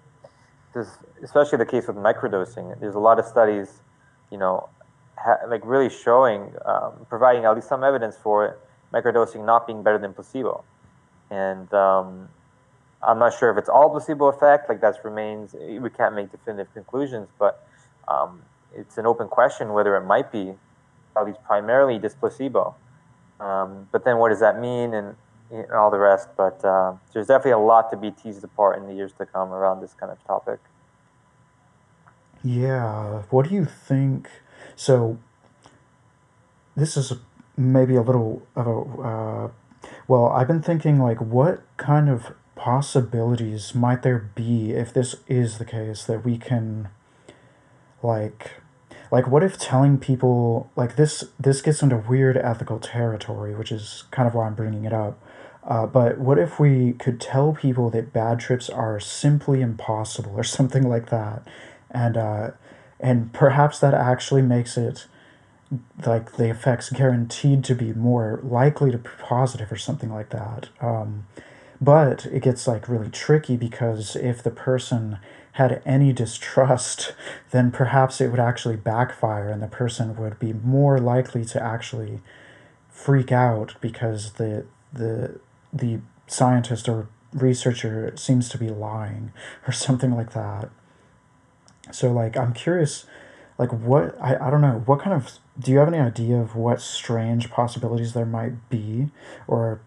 [0.73, 0.87] this,
[1.23, 2.79] especially the case with microdosing.
[2.79, 3.81] There's a lot of studies,
[4.31, 4.69] you know,
[5.17, 8.59] ha- like really showing, um, providing at least some evidence for it,
[8.93, 10.63] microdosing not being better than placebo.
[11.29, 12.29] And um,
[13.01, 16.73] I'm not sure if it's all placebo effect, like that remains, we can't make definitive
[16.73, 17.67] conclusions, but
[18.07, 18.41] um,
[18.75, 20.53] it's an open question whether it might be
[21.15, 22.75] at least primarily just placebo.
[23.39, 24.93] Um, but then what does that mean?
[24.93, 25.15] And
[25.53, 26.29] and all the rest.
[26.35, 29.51] But uh, there's definitely a lot to be teased apart in the years to come
[29.51, 30.59] around this kind of topic.
[32.43, 33.23] Yeah.
[33.29, 34.29] What do you think?
[34.75, 35.17] So,
[36.75, 37.13] this is
[37.55, 38.79] maybe a little of a.
[39.01, 39.51] Uh,
[40.07, 45.57] well, I've been thinking, like, what kind of possibilities might there be if this is
[45.57, 46.89] the case that we can,
[48.01, 48.63] like,
[49.13, 54.05] like what if telling people like this this gets into weird ethical territory which is
[54.09, 55.21] kind of why i'm bringing it up
[55.65, 60.43] uh, but what if we could tell people that bad trips are simply impossible or
[60.43, 61.47] something like that,
[61.91, 62.51] and uh,
[62.99, 65.07] and perhaps that actually makes it
[66.05, 70.69] like the effects guaranteed to be more likely to be positive or something like that.
[70.81, 71.25] Um,
[71.81, 75.17] but it gets like really tricky because if the person
[75.53, 77.13] had any distrust,
[77.51, 82.21] then perhaps it would actually backfire and the person would be more likely to actually
[82.89, 85.39] freak out because the the
[85.73, 89.33] the scientist or researcher seems to be lying
[89.67, 90.69] or something like that.
[91.91, 93.05] So like I'm curious
[93.57, 96.55] like what I, I don't know what kind of do you have any idea of
[96.55, 99.09] what strange possibilities there might be
[99.47, 99.81] or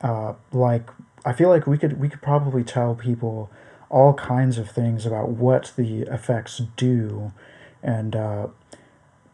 [0.00, 0.88] uh, like
[1.24, 3.50] I feel like we could we could probably tell people
[3.90, 7.32] all kinds of things about what the effects do
[7.82, 8.48] and uh,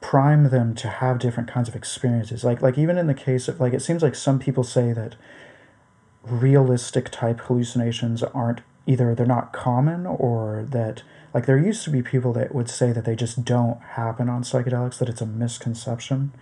[0.01, 3.61] prime them to have different kinds of experiences like like even in the case of
[3.61, 5.17] like it seems like some people say that
[6.27, 11.03] realistic type hallucinations aren't either they're not common or that
[11.33, 14.43] like there used to be people that would say that they just don't happen on
[14.43, 16.33] psychedelics that it's a misconception.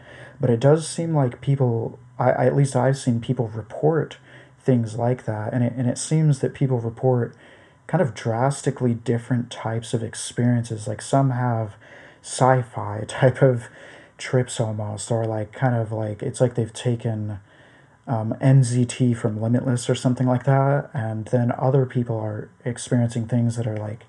[0.41, 4.18] But it does seem like people I, I at least i've seen people report
[4.61, 7.35] things like that and it, and it seems that people report
[7.87, 10.87] kind of drastically different types of experiences.
[10.87, 11.74] Like some have
[12.22, 13.68] sci-fi type of
[14.18, 17.41] trips almost or like kind of like it's like they've taken
[18.07, 23.57] um, NZT from Limitless or something like that, and then other people are experiencing things
[23.57, 24.05] that are like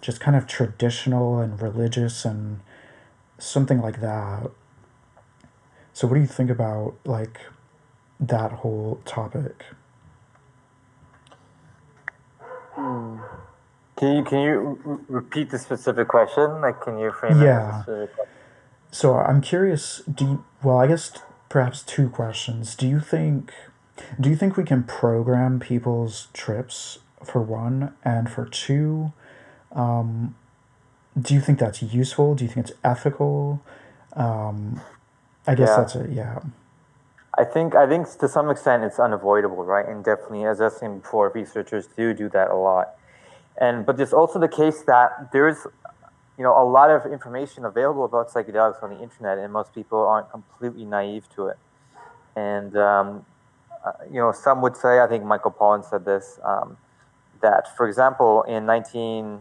[0.00, 2.60] just kind of traditional and religious and
[3.38, 4.50] something like that.
[5.92, 7.40] So, what do you think about like
[8.20, 9.64] that whole topic?
[12.72, 13.18] Hmm.
[13.96, 16.60] Can you can you repeat the specific question?
[16.60, 17.82] Like, can you frame yeah.
[17.86, 18.10] it?
[18.18, 18.24] Yeah.
[18.90, 20.02] So I'm curious.
[20.12, 21.12] Do you, well, I guess
[21.48, 22.74] perhaps two questions.
[22.74, 23.52] Do you think
[24.20, 29.12] do you think we can program people's trips for one, and for two?
[29.72, 30.36] Um,
[31.20, 32.34] do you think that's useful?
[32.34, 33.60] Do you think it's ethical?
[34.14, 34.80] Um,
[35.46, 35.76] I guess yeah.
[35.76, 36.10] that's it.
[36.10, 36.40] Yeah.
[37.36, 39.86] I think I think to some extent it's unavoidable, right?
[39.86, 42.94] And definitely, as I was saying before, researchers do do that a lot.
[43.60, 45.66] And but there's also the case that there's
[46.38, 49.98] you know a lot of information available about psychedelics on the internet, and most people
[49.98, 51.58] aren't completely naive to it.
[52.36, 53.26] And um,
[53.84, 56.76] uh, you know, some would say, I think Michael Pollan said this, um,
[57.40, 59.40] that for example, in 19,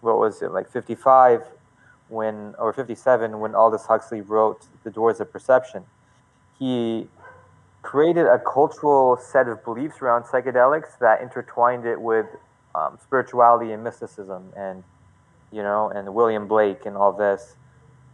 [0.00, 1.42] what was it, like 55,
[2.08, 5.84] when or 57, when Aldous Huxley wrote *The Doors of Perception*,
[6.58, 7.08] he
[7.80, 12.26] created a cultural set of beliefs around psychedelics that intertwined it with
[12.74, 14.84] um, spirituality and mysticism and
[15.52, 17.56] you know and william blake and all this.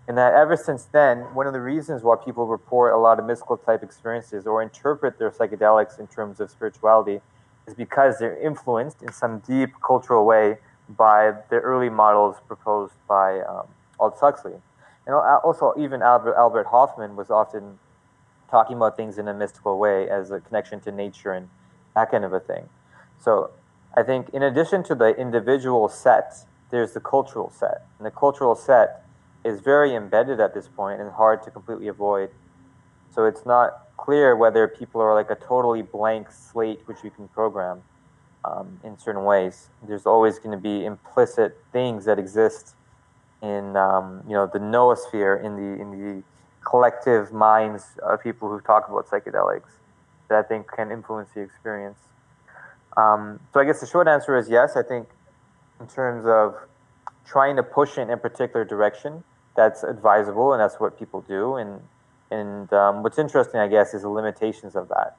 [0.06, 3.26] And that ever since then one of the reasons why people report a lot of
[3.26, 7.20] mystical type experiences or interpret their psychedelics in terms of spirituality
[7.66, 10.56] is because they're influenced in some deep cultural way
[10.88, 13.66] by the early models proposed by um,
[14.00, 14.54] aldous huxley.
[15.06, 17.78] And also even albert, albert Hofmann was often
[18.50, 21.48] talking about things in a mystical way as a connection to nature and
[21.94, 22.68] that kind of a thing.
[23.20, 23.50] So
[23.94, 27.86] I think in addition to the individual set, there's the cultural set.
[27.98, 29.04] And the cultural set
[29.44, 32.30] is very embedded at this point and hard to completely avoid.
[33.14, 37.28] So it's not clear whether people are like a totally blank slate which you can
[37.28, 37.82] program
[38.44, 39.68] um, in certain ways.
[39.86, 42.74] There's always going to be implicit things that exist
[43.42, 46.22] in um, you know the noosphere in the in the
[46.64, 49.70] collective minds of people who talk about psychedelics
[50.28, 51.98] that I think can influence the experience.
[52.96, 54.76] Um, so I guess the short answer is yes.
[54.76, 55.08] I think
[55.80, 56.56] in terms of
[57.24, 59.24] trying to push it in a particular direction,
[59.56, 61.56] that's advisable, and that's what people do.
[61.56, 61.80] And
[62.30, 65.16] and um, what's interesting, I guess, is the limitations of that.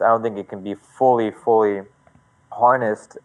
[0.00, 1.82] I don't think it can be fully, fully
[2.50, 3.18] harnessed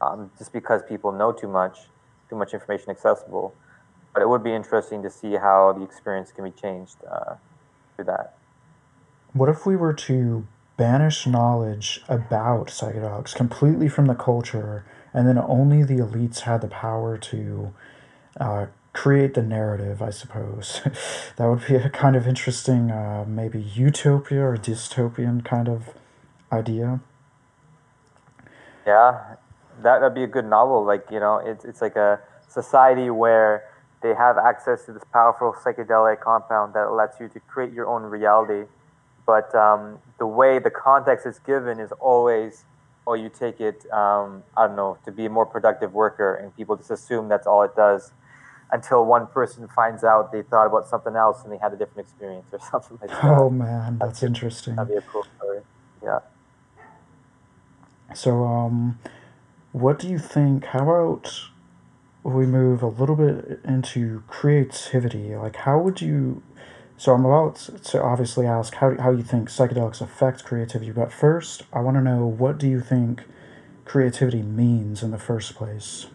[0.00, 1.78] um, just because people know too much,
[2.28, 3.54] too much information accessible.
[4.12, 7.34] But it would be interesting to see how the experience can be changed uh,
[7.94, 8.34] through that.
[9.32, 10.46] What if we were to
[10.76, 16.68] banish knowledge about psychedelics completely from the culture, and then only the elites had the
[16.68, 17.72] power to
[18.38, 20.80] uh, create the narrative, I suppose.
[21.36, 25.90] that would be a kind of interesting, uh, maybe utopia or dystopian kind of
[26.52, 27.00] idea.
[28.86, 29.36] Yeah,
[29.82, 30.84] that would be a good novel.
[30.84, 33.64] Like, you know, it's, it's like a society where
[34.02, 38.02] they have access to this powerful psychedelic compound that lets you to create your own
[38.02, 38.64] reality
[39.30, 42.64] but um, the way the context is given is always,
[43.06, 46.54] or you take it, um, I don't know, to be a more productive worker, and
[46.56, 48.12] people just assume that's all it does
[48.72, 52.08] until one person finds out they thought about something else and they had a different
[52.08, 53.24] experience or something like that.
[53.24, 54.76] Oh man, that's, that's interesting.
[54.76, 55.60] That'd be a cool story.
[56.02, 56.20] Yeah.
[58.14, 58.98] So, um,
[59.72, 60.66] what do you think?
[60.66, 61.32] How about
[62.22, 65.34] we move a little bit into creativity?
[65.36, 66.42] Like, how would you
[67.00, 71.62] so I'm about to obviously ask how, how you think psychedelics affect creativity, but first
[71.72, 73.24] I want to know what do you think
[73.86, 76.08] creativity means in the first place?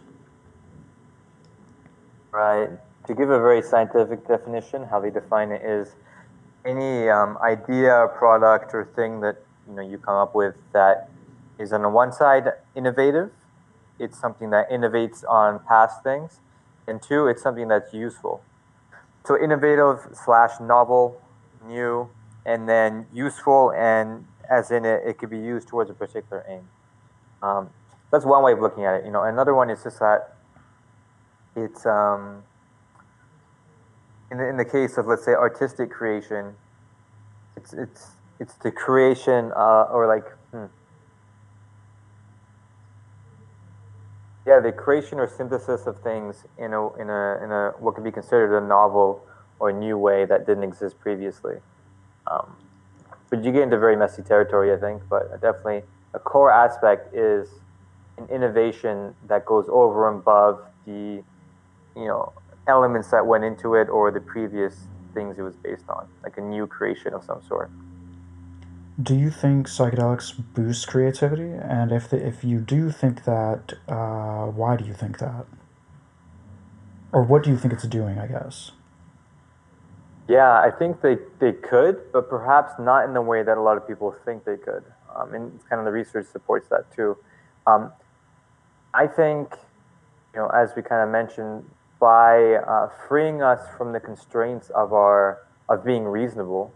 [2.31, 2.69] Right.
[3.07, 5.95] To give a very scientific definition, how they define it is
[6.63, 11.09] any um, idea, product, or thing that you know you come up with that
[11.57, 13.31] is on the one side innovative.
[13.97, 16.41] It's something that innovates on past things,
[16.86, 18.43] and two, it's something that's useful.
[19.26, 21.19] So innovative slash novel,
[21.65, 22.09] new,
[22.45, 26.69] and then useful, and as in it, it could be used towards a particular aim.
[27.41, 27.69] Um,
[28.11, 29.05] that's one way of looking at it.
[29.05, 30.36] You know, another one is just that
[31.55, 32.43] it's um,
[34.30, 36.55] in the, in the case of let's say artistic creation,
[37.55, 40.65] it's it's it's the creation uh, or like hmm,
[44.45, 48.03] yeah, the creation or synthesis of things in a in a in a what could
[48.03, 49.25] be considered a novel
[49.59, 51.55] or a new way that didn't exist previously.
[52.27, 52.55] Um,
[53.29, 55.01] but you get into very messy territory, I think.
[55.09, 55.83] But definitely,
[56.13, 57.49] a core aspect is
[58.17, 61.23] an innovation that goes over and above the
[61.95, 62.31] you know
[62.67, 66.41] elements that went into it or the previous things it was based on, like a
[66.41, 67.71] new creation of some sort.
[69.01, 71.51] Do you think psychedelics boost creativity?
[71.51, 75.45] And if the, if you do think that, uh, why do you think that?
[77.11, 78.17] Or what do you think it's doing?
[78.19, 78.71] I guess.
[80.27, 83.77] Yeah, I think they, they could, but perhaps not in the way that a lot
[83.77, 84.83] of people think they could.
[85.15, 87.15] Um, and kind of the research supports that too.
[87.67, 87.91] Um,
[88.93, 89.53] I think,
[90.33, 91.69] you know, as we kind of mentioned,
[91.99, 95.39] by uh, freeing us from the constraints of our
[95.69, 96.73] of being reasonable,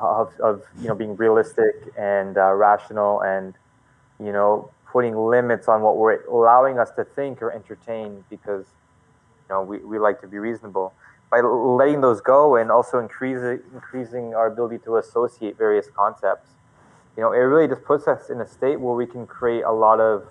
[0.00, 3.54] of, of you know being realistic and uh, rational, and
[4.18, 8.66] you know putting limits on what we're allowing us to think or entertain because
[9.48, 10.92] you know we, we like to be reasonable.
[11.30, 16.48] By letting those go and also increasing increasing our ability to associate various concepts
[17.18, 19.72] you know it really just puts us in a state where we can create a
[19.72, 20.24] lot of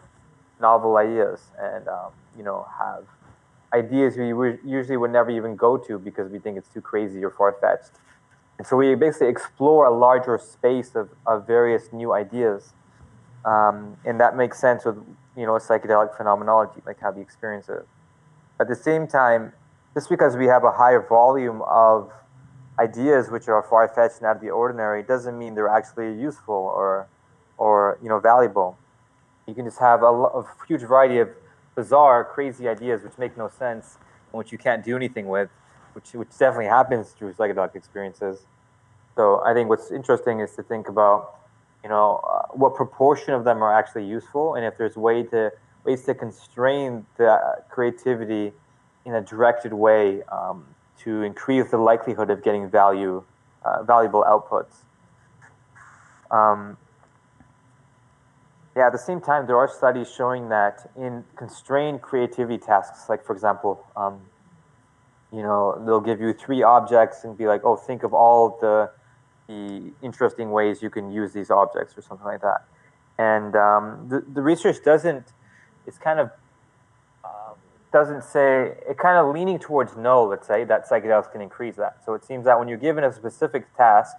[0.61, 3.03] novel ideas and um, you know have
[3.73, 4.29] ideas we
[4.65, 7.91] usually would never even go to because we think it's too crazy or far-fetched
[8.57, 12.73] and so we basically explore a larger space of, of various new ideas.
[13.45, 14.97] Um, and that makes sense with
[15.35, 17.87] you know psychedelic phenomenology like how we experience it.
[18.59, 19.53] At the same time
[19.93, 22.11] just because we have a higher volume of
[22.79, 27.07] ideas which are far-fetched and out of the ordinary doesn't mean they're actually useful or
[27.57, 28.77] or you know valuable.
[29.47, 31.29] You can just have a, a huge variety of
[31.75, 33.97] bizarre, crazy ideas which make no sense
[34.31, 35.49] and which you can't do anything with,
[35.97, 38.45] which, which definitely happens through psychedelic experiences.
[39.15, 41.39] So I think what's interesting is to think about,
[41.81, 45.51] you know, uh, what proportion of them are actually useful, and if there's way to
[45.83, 47.39] ways to constrain the
[47.69, 48.53] creativity
[49.05, 50.67] in a directed way um,
[50.99, 53.23] to increase the likelihood of getting value,
[53.65, 54.75] uh, valuable outputs.
[56.29, 56.77] Um,
[58.75, 63.25] yeah, at the same time, there are studies showing that in constrained creativity tasks, like
[63.25, 64.19] for example, um,
[65.31, 68.91] you know, they'll give you three objects and be like, oh, think of all the
[69.47, 72.65] the interesting ways you can use these objects or something like that.
[73.17, 75.31] And um, the, the research doesn't,
[75.85, 76.31] it's kind of,
[77.23, 77.53] uh,
[77.91, 82.03] doesn't say, it kind of leaning towards no, let's say, that psychedelics can increase that.
[82.05, 84.17] So it seems that when you're given a specific task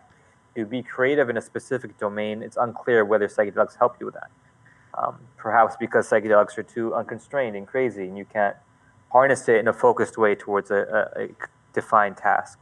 [0.56, 4.30] to be creative in a specific domain, it's unclear whether psychedelics help you with that.
[4.94, 8.56] Um, perhaps because psychedelics are too unconstrained and crazy, and you can't
[9.10, 11.28] harness it in a focused way towards a, a, a
[11.72, 12.58] defined task.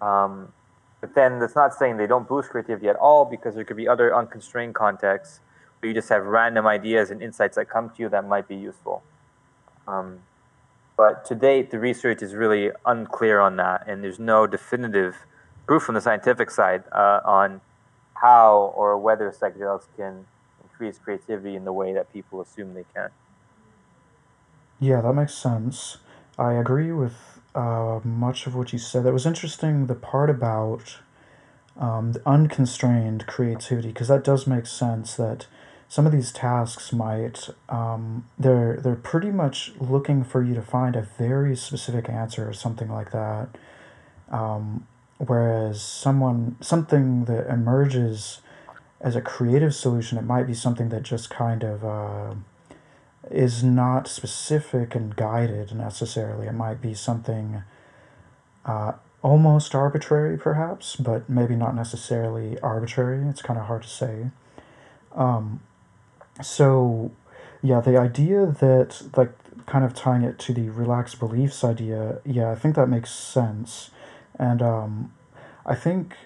[0.00, 0.52] Um,
[1.00, 3.88] but then that's not saying they don't boost creativity at all, because there could be
[3.88, 5.40] other unconstrained contexts
[5.80, 8.56] where you just have random ideas and insights that come to you that might be
[8.56, 9.02] useful.
[9.88, 10.20] Um,
[10.96, 15.16] but to date, the research is really unclear on that, and there's no definitive
[15.66, 17.60] proof from the scientific side uh, on
[18.14, 20.26] how or whether psychedelics can
[20.62, 23.10] increase creativity in the way that people assume they can.
[24.82, 25.98] Yeah, that makes sense.
[26.36, 27.14] I agree with
[27.54, 29.04] uh, much of what you said.
[29.04, 30.98] That was interesting, the part about
[31.78, 35.46] um, the unconstrained creativity, because that does make sense that
[35.88, 40.96] some of these tasks might um, they're they're pretty much looking for you to find
[40.96, 43.48] a very specific answer or something like that.
[44.30, 44.86] Um,
[45.18, 48.40] whereas someone something that emerges
[49.00, 52.34] as a creative solution, it might be something that just kind of uh,
[53.34, 56.46] is not specific and guided necessarily.
[56.46, 57.62] It might be something
[58.64, 63.26] uh, almost arbitrary, perhaps, but maybe not necessarily arbitrary.
[63.28, 64.30] It's kind of hard to say.
[65.14, 65.60] Um,
[66.42, 67.12] so,
[67.62, 69.32] yeah, the idea that, like,
[69.66, 73.90] kind of tying it to the relaxed beliefs idea, yeah, I think that makes sense.
[74.38, 75.12] And um,
[75.64, 76.16] I think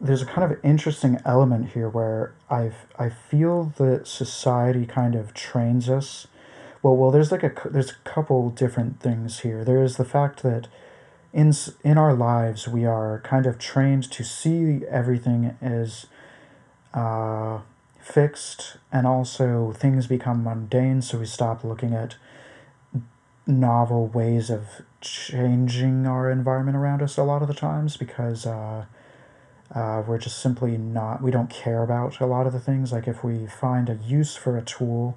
[0.00, 5.34] there's a kind of interesting element here where I've I feel that society kind of
[5.34, 6.26] trains us.
[6.82, 9.64] Well, well, there's like a there's a couple different things here.
[9.64, 10.68] There is the fact that
[11.32, 11.52] in
[11.84, 16.06] in our lives we are kind of trained to see everything as
[16.94, 17.60] uh,
[18.00, 22.16] fixed, and also things become mundane, so we stop looking at
[23.46, 28.46] novel ways of changing our environment around us a lot of the times because.
[28.46, 28.86] Uh,
[29.74, 32.90] uh, we're just simply not, we don't care about a lot of the things.
[32.92, 35.16] Like if we find a use for a tool,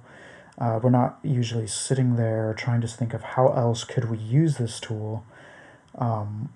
[0.59, 4.57] uh, we're not usually sitting there trying to think of how else could we use
[4.57, 5.23] this tool.
[5.95, 6.49] Um,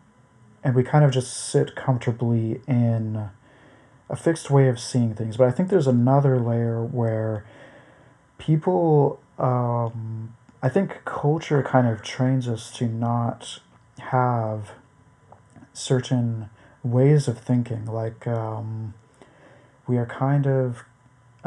[0.64, 3.30] and we kind of just sit comfortably in
[4.10, 5.38] a fixed way of seeing things.
[5.38, 7.46] But I think there's another layer where
[8.38, 13.60] people, um, I think culture kind of trains us to not
[14.00, 14.72] have
[15.74, 16.50] certain
[16.84, 17.86] ways of thinking.
[17.86, 18.94] Like um,
[19.88, 20.84] we are kind of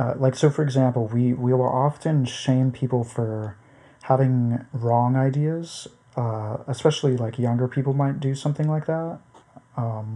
[0.01, 0.51] uh, like so.
[0.51, 3.57] For example, we we will often shame people for
[4.03, 4.35] having
[4.73, 5.89] wrong ideas.
[6.17, 9.19] Uh, especially like younger people might do something like that.
[9.77, 10.09] Um,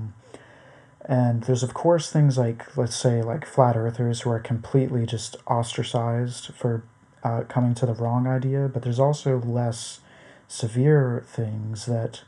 [1.06, 5.36] And there's, of course, things like, let's say, like flat earthers who are completely just
[5.46, 6.82] ostracized for
[7.22, 10.00] uh, coming to the wrong idea, but there's also less
[10.48, 12.22] severe things that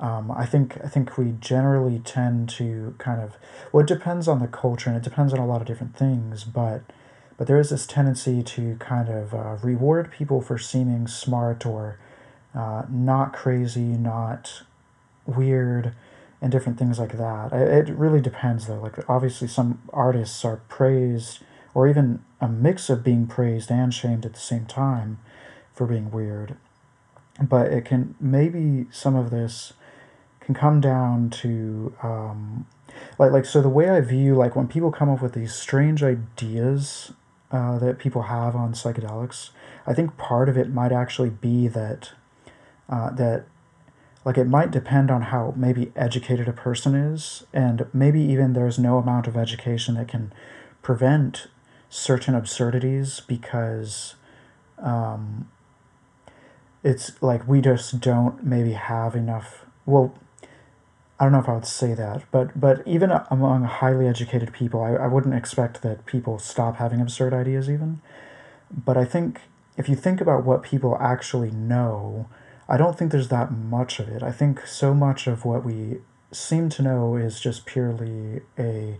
[0.00, 3.36] um, I think I think we generally tend to kind of
[3.72, 6.44] well it depends on the culture and it depends on a lot of different things
[6.44, 6.82] but
[7.36, 11.98] but there is this tendency to kind of uh, reward people for seeming smart or
[12.54, 14.62] uh, not crazy not
[15.26, 15.94] weird
[16.42, 17.52] and different things like that.
[17.52, 21.40] It really depends though like obviously some artists are praised
[21.72, 25.18] or even a mix of being praised and shamed at the same time
[25.72, 26.56] for being weird
[27.40, 29.72] but it can maybe some of this
[30.44, 32.66] can come down to um,
[33.18, 36.02] like like so the way I view like when people come up with these strange
[36.02, 37.12] ideas
[37.50, 39.50] uh, that people have on psychedelics,
[39.86, 42.12] I think part of it might actually be that
[42.88, 43.46] uh, that
[44.24, 48.78] like it might depend on how maybe educated a person is, and maybe even there's
[48.78, 50.32] no amount of education that can
[50.82, 51.46] prevent
[51.88, 54.16] certain absurdities because
[54.78, 55.48] um,
[56.82, 60.14] it's like we just don't maybe have enough well
[61.18, 64.82] I don't know if I would say that, but but even among highly educated people,
[64.82, 68.00] I, I wouldn't expect that people stop having absurd ideas even.
[68.70, 69.42] But I think
[69.76, 72.28] if you think about what people actually know,
[72.68, 74.22] I don't think there's that much of it.
[74.22, 75.98] I think so much of what we
[76.32, 78.98] seem to know is just purely a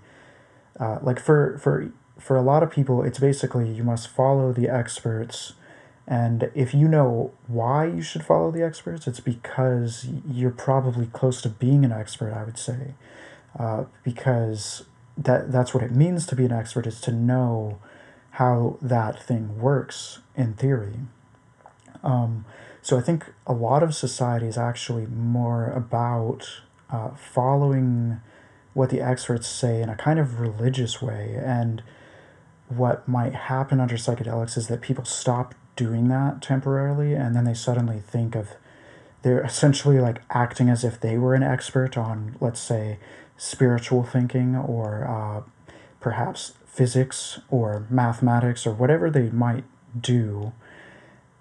[0.79, 4.69] uh, like for for for a lot of people, it's basically you must follow the
[4.69, 5.55] experts
[6.07, 11.41] and if you know why you should follow the experts, it's because you're probably close
[11.43, 12.95] to being an expert, I would say.
[13.59, 14.85] Uh, because
[15.17, 17.79] that that's what it means to be an expert is to know
[18.33, 20.97] how that thing works in theory.
[22.03, 22.45] Um,
[22.83, 28.21] so I think a lot of society is actually more about uh, following
[28.75, 31.41] what the experts say in a kind of religious way.
[31.43, 31.83] And
[32.69, 37.55] what might happen under psychedelics is that people stop doing that temporarily and then they
[37.55, 38.51] suddenly think of
[39.23, 42.99] they're essentially like acting as if they were an expert on let's say
[43.37, 45.43] spiritual thinking or uh,
[46.01, 49.65] perhaps physics or mathematics or whatever they might
[49.99, 50.53] do.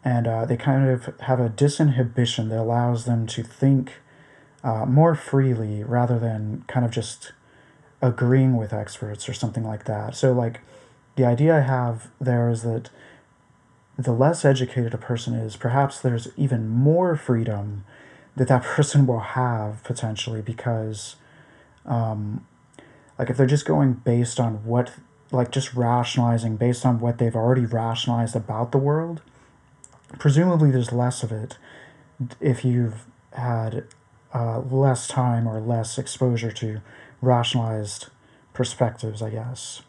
[0.04, 3.94] And uh, they kind of have a disinhibition that allows them to think
[4.64, 7.34] uh, more freely rather than kind of just
[8.02, 10.16] agreeing with experts or something like that.
[10.16, 10.62] So like
[11.16, 12.90] the idea i have there is that
[13.98, 17.86] the less educated a person is, perhaps there's even more freedom
[18.36, 21.16] that that person will have potentially because,
[21.86, 22.46] um,
[23.18, 24.94] like, if they're just going based on what,
[25.32, 29.22] like, just rationalizing based on what they've already rationalized about the world,
[30.20, 31.58] presumably there's less of it
[32.40, 33.86] if you've had
[34.34, 36.82] uh, less time or less exposure to
[37.22, 38.08] rationalized
[38.54, 39.82] perspectives, I guess.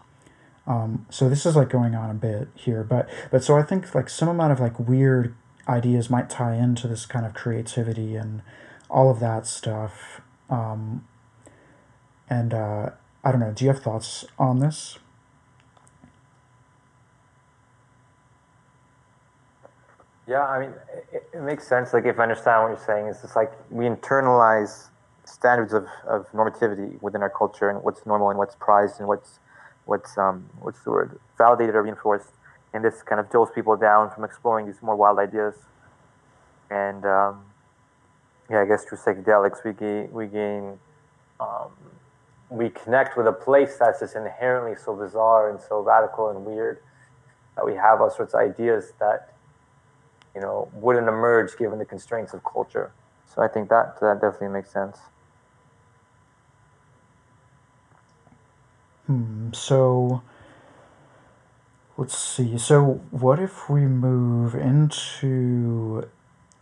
[0.67, 3.95] Um, so this is like going on a bit here, but but so I think
[3.95, 5.35] like some amount of like weird
[5.69, 8.43] ideas might tie into this kind of creativity and
[8.89, 10.21] all of that stuff.
[10.49, 11.07] Um,
[12.29, 12.91] and uh,
[13.23, 13.53] I don't know.
[13.53, 14.99] Do you have thoughts on this?
[20.27, 20.73] Yeah, I mean,
[21.13, 21.93] it, it, makes sense.
[21.93, 24.89] Like, if I understand what you're saying, it's just like we internalize
[25.27, 29.39] standards of, of normativity within our culture and what's normal and what's prized and what's
[29.87, 32.31] what's um, what's the word validated or reinforced,
[32.73, 35.55] and this kind of dulls people down from exploring these more wild ideas.
[36.71, 37.45] And um,
[38.51, 40.79] yeah, I guess through psychedelics we gain we gain
[41.41, 41.71] um,
[42.51, 46.79] we connect with a place that's just inherently so bizarre and so radical and weird
[47.57, 49.33] that we have all sorts of ideas that
[50.35, 52.93] you know wouldn't emerge given the constraints of culture.
[53.27, 54.99] So I think that that definitely makes sense.
[59.07, 60.23] Hmm, so
[61.97, 62.57] let's see.
[62.59, 66.09] So, what if we move into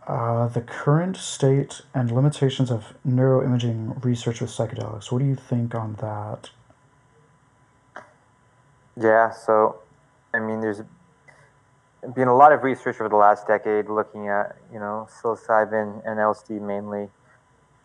[0.07, 5.11] uh, the current state and limitations of neuroimaging research with psychedelics?
[5.11, 6.49] What do you think on that?
[8.99, 9.79] Yeah, so
[10.33, 10.81] I mean, there's
[12.15, 16.19] been a lot of research over the last decade looking at, you know, psilocybin and
[16.19, 17.09] LSD mainly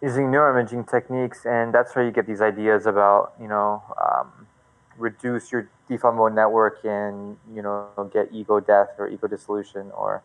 [0.03, 4.48] using neuroimaging techniques, and that's where you get these ideas about, you know, um,
[4.99, 10.23] reduce your default mode network and you know get ego death or ego dissolution or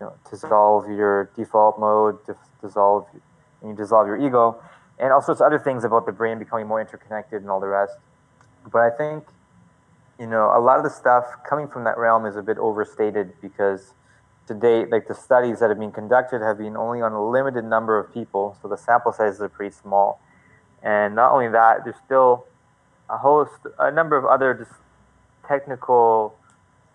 [0.00, 2.18] you know to dissolve your default mode
[2.60, 3.06] dissolve
[3.60, 4.60] and you dissolve your ego
[4.98, 7.66] and all sorts of other things about the brain becoming more interconnected and all the
[7.66, 7.94] rest.
[8.70, 9.24] But i think
[10.20, 13.32] you know a lot of the stuff coming from that realm is a bit overstated
[13.40, 13.94] because
[14.46, 17.64] to date like the studies that have been conducted have been only on a limited
[17.64, 18.56] number of people.
[18.60, 20.20] So the sample sizes are pretty small.
[20.82, 22.46] And not only that, there's still
[23.12, 24.70] a host, a number of other just
[25.46, 26.34] technical,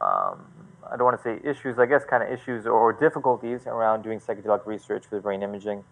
[0.02, 0.46] um,
[0.90, 4.20] I don't want to say issues, I guess kind of issues or difficulties around doing
[4.20, 5.84] psychedelic research with brain imaging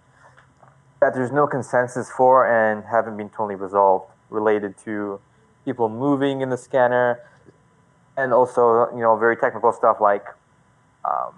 [1.02, 5.20] that there's no consensus for and haven't been totally resolved related to
[5.64, 7.20] people moving in the scanner
[8.18, 10.26] and also, you know, very technical stuff like,
[11.04, 11.36] um,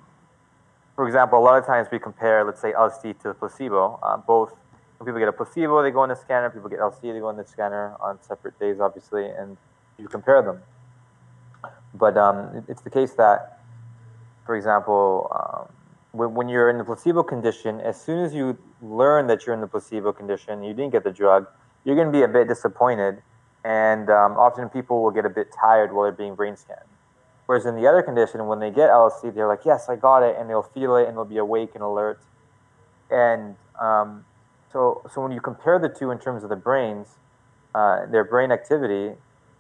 [0.95, 3.99] for example, a lot of times we compare, let's say, LSD to placebo.
[4.01, 4.53] Uh, both
[4.98, 6.50] when people get a placebo, they go in the scanner.
[6.50, 9.58] People get LSD, they go in the scanner on separate days, obviously, and
[9.98, 10.62] you compare them.
[11.93, 13.60] But um, it's the case that,
[14.45, 15.74] for example, um,
[16.12, 19.62] when, when you're in the placebo condition, as soon as you learn that you're in
[19.62, 21.48] the placebo condition, you didn't get the drug,
[21.86, 23.22] you're going to be a bit disappointed,
[23.64, 26.80] and um, often people will get a bit tired while they're being brain scanned.
[27.45, 30.36] Whereas in the other condition, when they get LSD, they're like, "Yes, I got it,"
[30.38, 32.20] and they'll feel it, and they'll be awake and alert.
[33.10, 34.26] And um,
[34.72, 37.07] so, so when you compare the two in terms of the brains,
[37.74, 39.15] uh, their brain activity,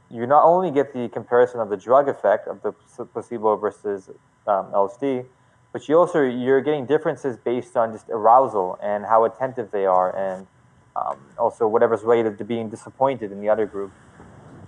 [0.09, 2.71] you not only get the comparison of the drug effect of the
[3.05, 4.09] placebo versus
[4.47, 5.25] um, LSD,
[5.73, 10.15] but you also you're getting differences based on just arousal and how attentive they are,
[10.15, 10.47] and
[10.95, 13.91] um, also whatever's related to being disappointed in the other group.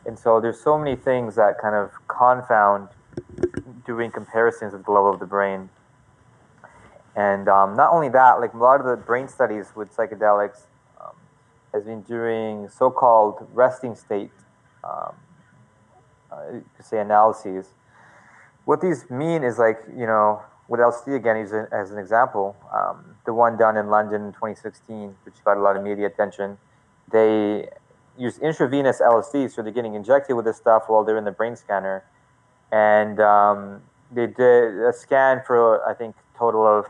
[0.06, 2.90] And so there's so many things that kind of confound
[3.86, 5.70] doing comparisons at the level of the brain.
[7.20, 10.62] And um, not only that, like a lot of the brain studies with psychedelics
[11.02, 11.12] um,
[11.74, 14.32] has been doing so-called resting state,
[14.86, 15.14] um,
[16.32, 17.72] uh, say analyses.
[18.64, 21.36] What these mean is like, you know, with LSD again
[21.74, 25.76] as an example, um, the one done in London in 2016, which got a lot
[25.76, 26.58] of media attention,
[27.12, 27.68] they
[28.18, 31.58] use intravenous LSD, so they're getting injected with this stuff while they're in the brain
[31.58, 32.02] scanner,
[32.72, 36.86] and um, they did a scan for I think total of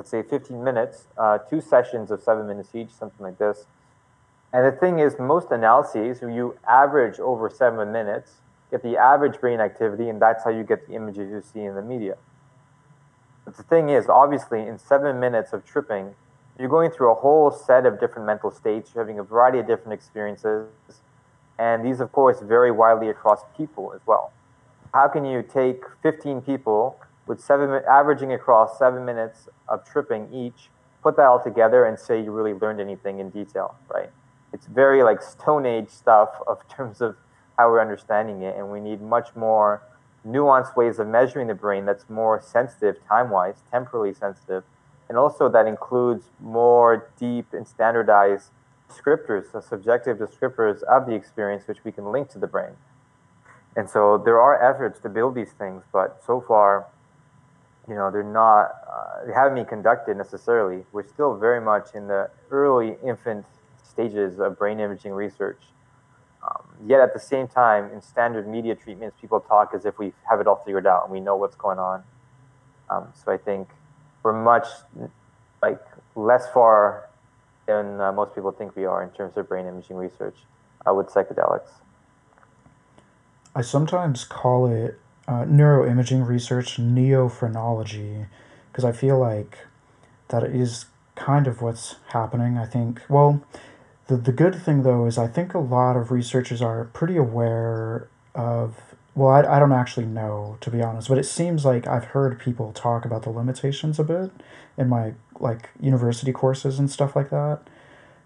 [0.00, 3.66] let's say 15 minutes, uh, two sessions of seven minutes each, something like this.
[4.50, 8.36] And the thing is, most analyses, you average over seven minutes,
[8.70, 11.74] get the average brain activity, and that's how you get the images you see in
[11.74, 12.16] the media.
[13.44, 16.14] But the thing is, obviously, in seven minutes of tripping,
[16.58, 18.92] you're going through a whole set of different mental states.
[18.94, 20.68] You're having a variety of different experiences.
[21.58, 24.32] And these, of course, vary widely across people as well.
[24.94, 26.98] How can you take 15 people
[27.30, 30.68] with seven averaging across seven minutes of tripping each,
[31.00, 34.10] put that all together and say you really learned anything in detail, right?
[34.52, 37.14] It's very like Stone Age stuff of terms of
[37.56, 39.80] how we're understanding it, and we need much more
[40.26, 44.64] nuanced ways of measuring the brain that's more sensitive time-wise, temporally sensitive,
[45.08, 48.50] and also that includes more deep and standardized
[48.90, 52.72] descriptors, subjective descriptors of the experience, which we can link to the brain.
[53.76, 56.86] And so there are efforts to build these things, but so far
[57.90, 60.84] you know, they're not, uh, they haven't been conducted necessarily.
[60.92, 63.44] We're still very much in the early infant
[63.82, 65.60] stages of brain imaging research.
[66.46, 70.12] Um, yet at the same time, in standard media treatments, people talk as if we
[70.30, 72.04] have it all figured out and we know what's going on.
[72.88, 73.68] Um, so I think
[74.22, 74.68] we're much
[75.60, 75.84] like
[76.14, 77.08] less far
[77.66, 80.36] than uh, most people think we are in terms of brain imaging research
[80.88, 81.70] uh, with psychedelics.
[83.52, 85.00] I sometimes call it
[85.30, 88.26] uh, neuroimaging research, neophrenology,
[88.70, 89.58] because I feel like
[90.28, 92.58] that is kind of what's happening.
[92.58, 93.40] I think, well,
[94.08, 98.08] the, the good thing though is I think a lot of researchers are pretty aware
[98.34, 98.74] of,
[99.14, 102.40] well, I, I don't actually know, to be honest, but it seems like I've heard
[102.40, 104.32] people talk about the limitations a bit
[104.76, 107.60] in my like university courses and stuff like that.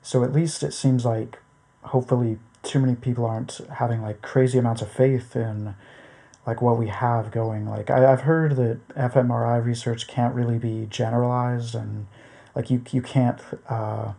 [0.01, 1.39] So at least it seems like
[1.83, 5.75] hopefully too many people aren't having like crazy amounts of faith in
[6.47, 7.67] like what we have going.
[7.69, 12.07] Like I, I've heard that fMRI research can't really be generalized, and
[12.55, 14.13] like you you can't uh,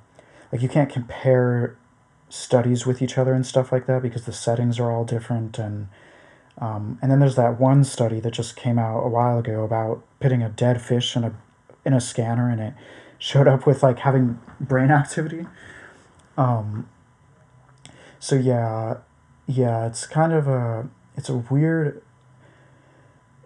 [0.51, 1.78] like you can't compare
[2.30, 5.88] studies with each other and stuff like that because the settings are all different and
[6.57, 10.01] um, and then there's that one study that just came out a while ago about
[10.19, 11.34] putting a dead fish in a
[11.86, 12.73] in a scanner and it
[13.17, 15.45] showed up with like having brain activity.
[16.38, 16.89] Um,
[18.19, 18.97] so yeah,
[19.47, 22.01] yeah, it's kind of a it's a weird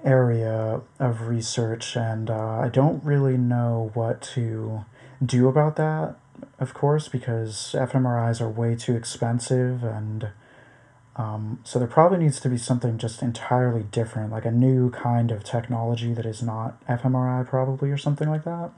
[0.04, 4.86] area of research, and uh, I don't really know what to
[5.24, 6.16] do about that,
[6.60, 10.30] of course, because fMRIs are way too expensive, and
[11.16, 15.32] um, so there probably needs to be something just entirely different, like a new kind
[15.32, 18.72] of technology that is not fMRI, probably, or something like that.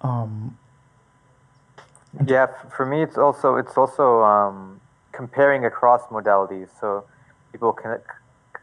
[0.00, 0.56] Um,
[2.26, 4.80] yeah, for me, it's also it's also um,
[5.12, 6.68] comparing across modalities.
[6.80, 7.04] So
[7.52, 7.98] people can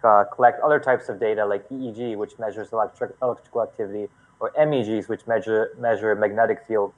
[0.04, 4.08] uh, collect other types of data like EEG, which measures electric, electrical activity,
[4.40, 6.94] or MEGs, which measure measure magnetic field.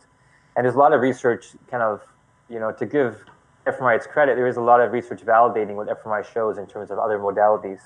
[0.56, 2.02] And there's a lot of research kind of
[2.50, 3.24] you know, to give
[3.66, 6.92] fMRI its credit, there is a lot of research validating what fMRI shows in terms
[6.92, 7.80] of other modalities.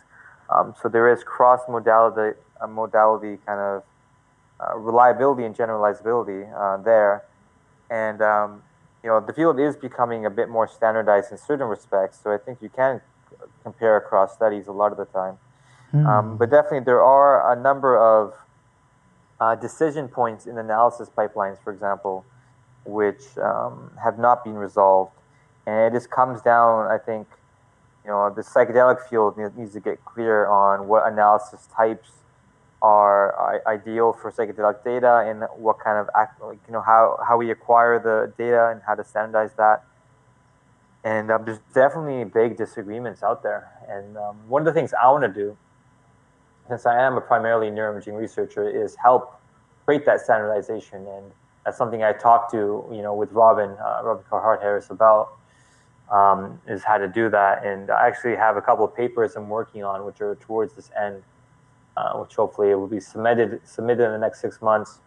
[0.49, 3.83] Um, so there is cross modality, uh, modality kind of
[4.59, 7.23] uh, reliability and generalizability uh, there,
[7.89, 8.63] and um,
[9.03, 12.19] you know the field is becoming a bit more standardized in certain respects.
[12.21, 12.99] So I think you can
[13.63, 15.37] compare across studies a lot of the time.
[15.91, 16.05] Hmm.
[16.05, 18.33] Um, but definitely, there are a number of
[19.39, 22.25] uh, decision points in analysis pipelines, for example,
[22.85, 25.13] which um, have not been resolved.
[25.65, 27.27] And it just comes down, I think,
[28.03, 32.09] you know, the psychedelic field needs to get clear on what analysis types
[32.81, 36.09] are ideal for psychedelic data and what kind of,
[36.41, 39.83] like, you know, how, how we acquire the data and how to standardize that.
[41.03, 43.71] And um, there's definitely big disagreements out there.
[43.87, 45.57] And um, one of the things I want to do
[46.69, 49.41] since I am a primarily neuroimaging researcher, is help
[49.85, 51.05] create that standardization.
[51.07, 51.31] And
[51.65, 55.33] that's something I talked to, you know, with Robin, uh, Robin Carhart-Harris about,
[56.11, 57.65] um, is how to do that.
[57.65, 60.91] And I actually have a couple of papers I'm working on, which are towards this
[60.99, 61.23] end,
[61.97, 64.99] uh, which hopefully will be submitted submitted in the next six months,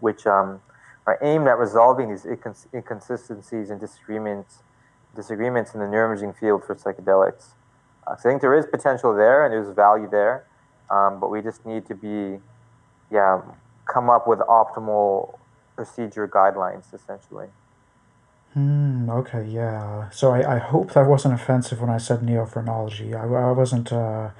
[0.00, 0.60] which um,
[1.06, 4.62] are aimed at resolving these incons- inconsistencies and disagreements
[5.14, 7.50] disagreements in the neuroimaging field for psychedelics.
[8.06, 10.46] Uh, so I think there is potential there and there's value there.
[10.90, 12.40] Um, but we just need to be,
[13.10, 13.40] yeah,
[13.86, 15.38] come up with optimal
[15.76, 17.48] procedure guidelines essentially.
[18.54, 20.10] Hmm, okay, yeah.
[20.10, 23.14] So I, I hope that wasn't offensive when I said neophrenology.
[23.14, 24.30] I, I wasn't, uh,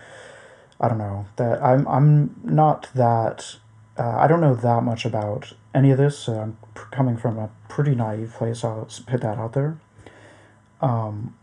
[0.79, 3.57] I don't know, that I'm, I'm not that,
[3.97, 6.19] uh, I don't know that much about any of this.
[6.19, 6.59] So I'm
[6.91, 8.65] coming from a pretty naive place.
[8.65, 9.79] I'll put that out there.
[10.83, 11.37] Um,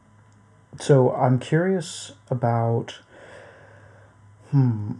[0.79, 2.99] so I'm curious about
[4.51, 4.93] Hmm.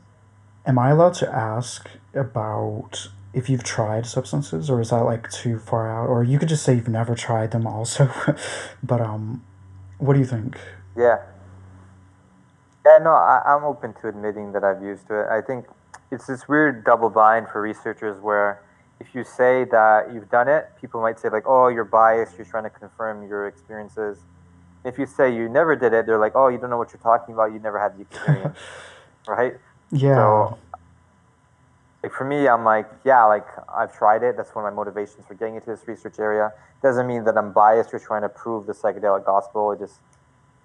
[0.65, 5.57] Am I allowed to ask about if you've tried substances, or is that like too
[5.57, 6.07] far out?
[6.07, 8.09] Or you could just say you've never tried them, also.
[8.83, 9.43] but um,
[9.97, 10.57] what do you think?
[10.95, 11.17] Yeah.
[12.85, 15.27] Yeah, no, I, I'm open to admitting that I've used to it.
[15.29, 15.65] I think
[16.11, 18.61] it's this weird double bind for researchers where
[18.99, 22.37] if you say that you've done it, people might say like, "Oh, you're biased.
[22.37, 24.19] You're trying to confirm your experiences."
[24.83, 27.01] If you say you never did it, they're like, "Oh, you don't know what you're
[27.01, 27.53] talking about.
[27.53, 28.57] You never had the experience."
[29.27, 29.55] right?
[29.91, 30.15] Yeah.
[30.15, 30.57] So,
[32.03, 34.37] like for me, I'm like, yeah, like I've tried it.
[34.37, 36.51] That's one of my motivations for getting into this research area.
[36.81, 39.71] Doesn't mean that I'm biased or trying to prove the psychedelic gospel.
[39.71, 39.99] It just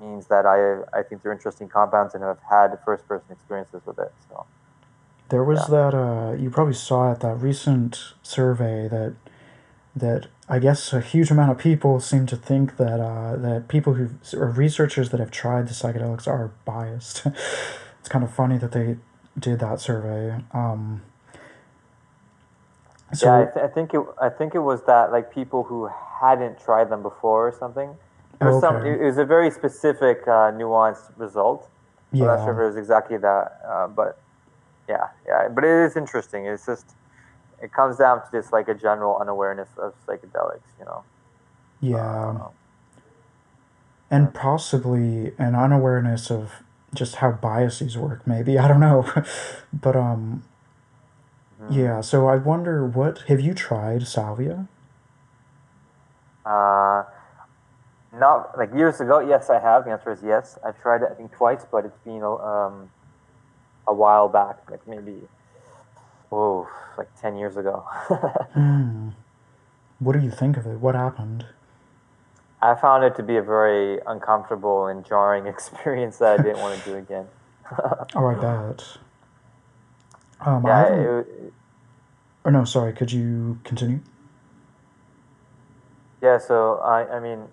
[0.00, 3.98] means that I I think they're interesting compounds and have had first person experiences with
[3.98, 4.12] it.
[4.28, 4.44] So
[5.34, 5.90] there was yeah.
[5.90, 9.16] that uh, you probably saw it that recent survey that
[9.96, 13.94] that I guess a huge amount of people seem to think that uh, that people
[13.94, 17.26] who or researchers that have tried the psychedelics are biased.
[17.98, 18.98] it's kind of funny that they
[19.36, 20.40] did that survey.
[20.52, 21.02] Um,
[23.12, 24.02] so yeah, I, th- I, think it.
[24.22, 27.96] I think it was that like people who hadn't tried them before or something.
[28.40, 28.66] Was okay.
[28.66, 28.86] some.
[28.86, 31.68] It, was a very specific, uh, nuanced result.
[32.12, 32.22] Yeah.
[32.22, 34.20] I'm not sure if it was exactly that, uh, but
[34.88, 35.48] yeah, yeah.
[35.48, 36.46] But it is interesting.
[36.46, 36.94] It's just
[37.62, 41.04] it comes down to just like a general unawareness of psychedelics, you know.
[41.80, 42.28] Yeah.
[42.28, 42.42] Um,
[44.10, 46.62] and possibly an unawareness of
[46.94, 49.04] just how biases work maybe i don't know
[49.72, 50.44] but um
[51.60, 51.80] mm-hmm.
[51.80, 54.68] yeah so i wonder what have you tried salvia
[56.46, 57.02] uh
[58.16, 61.14] not like years ago yes i have the answer is yes i've tried it i
[61.14, 62.90] think twice but it's been um
[63.86, 65.16] a while back like maybe
[66.32, 67.84] oh like 10 years ago
[68.56, 69.12] mm.
[69.98, 71.46] what do you think of it what happened
[72.64, 76.82] I found it to be a very uncomfortable and jarring experience that I didn't want
[76.82, 77.26] to do again.
[78.14, 78.98] oh, I bet.
[80.40, 81.52] Um, yeah, I it,
[82.46, 82.94] oh no, sorry.
[82.94, 84.00] Could you continue?
[86.22, 87.44] Yeah, so I, I mean,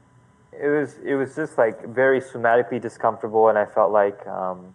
[0.53, 4.73] it was it was just like very somatically discomfortable, and I felt like um,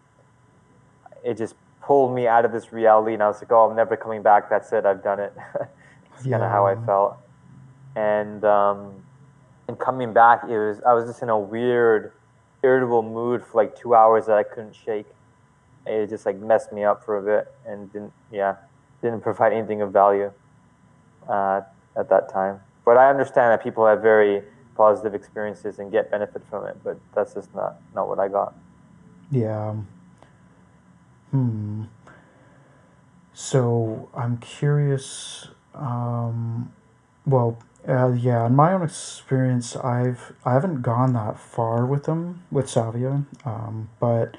[1.26, 3.96] it just pulled me out of this reality, and I was like, oh, I'm never
[3.96, 4.48] coming back.
[4.48, 4.86] That's it.
[4.86, 5.32] I've done it.
[6.16, 6.38] It's yeah.
[6.38, 7.18] kind of how I felt,
[7.94, 8.42] and.
[8.44, 9.02] Um,
[9.68, 12.12] and coming back, it was I was just in a weird,
[12.62, 15.06] irritable mood for like two hours that I couldn't shake.
[15.86, 18.56] It just like messed me up for a bit and didn't yeah
[19.02, 20.32] didn't provide anything of value
[21.28, 21.60] uh,
[21.96, 22.60] at that time.
[22.84, 24.42] But I understand that people have very
[24.76, 28.54] positive experiences and get benefit from it, but that's just not not what I got.
[29.30, 29.74] Yeah.
[31.36, 31.82] Hmm.
[33.34, 35.48] So I'm curious.
[35.74, 36.72] Um,
[37.26, 42.42] well, uh, yeah, in my own experience, I've I haven't gone that far with them
[42.50, 44.38] with Salvia, um, but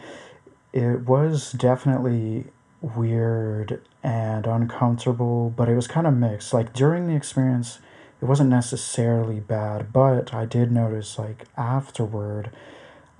[0.74, 2.46] it was definitely
[2.82, 5.54] weird and uncomfortable.
[5.56, 6.52] But it was kind of mixed.
[6.52, 7.78] Like during the experience,
[8.20, 12.50] it wasn't necessarily bad, but I did notice like afterward,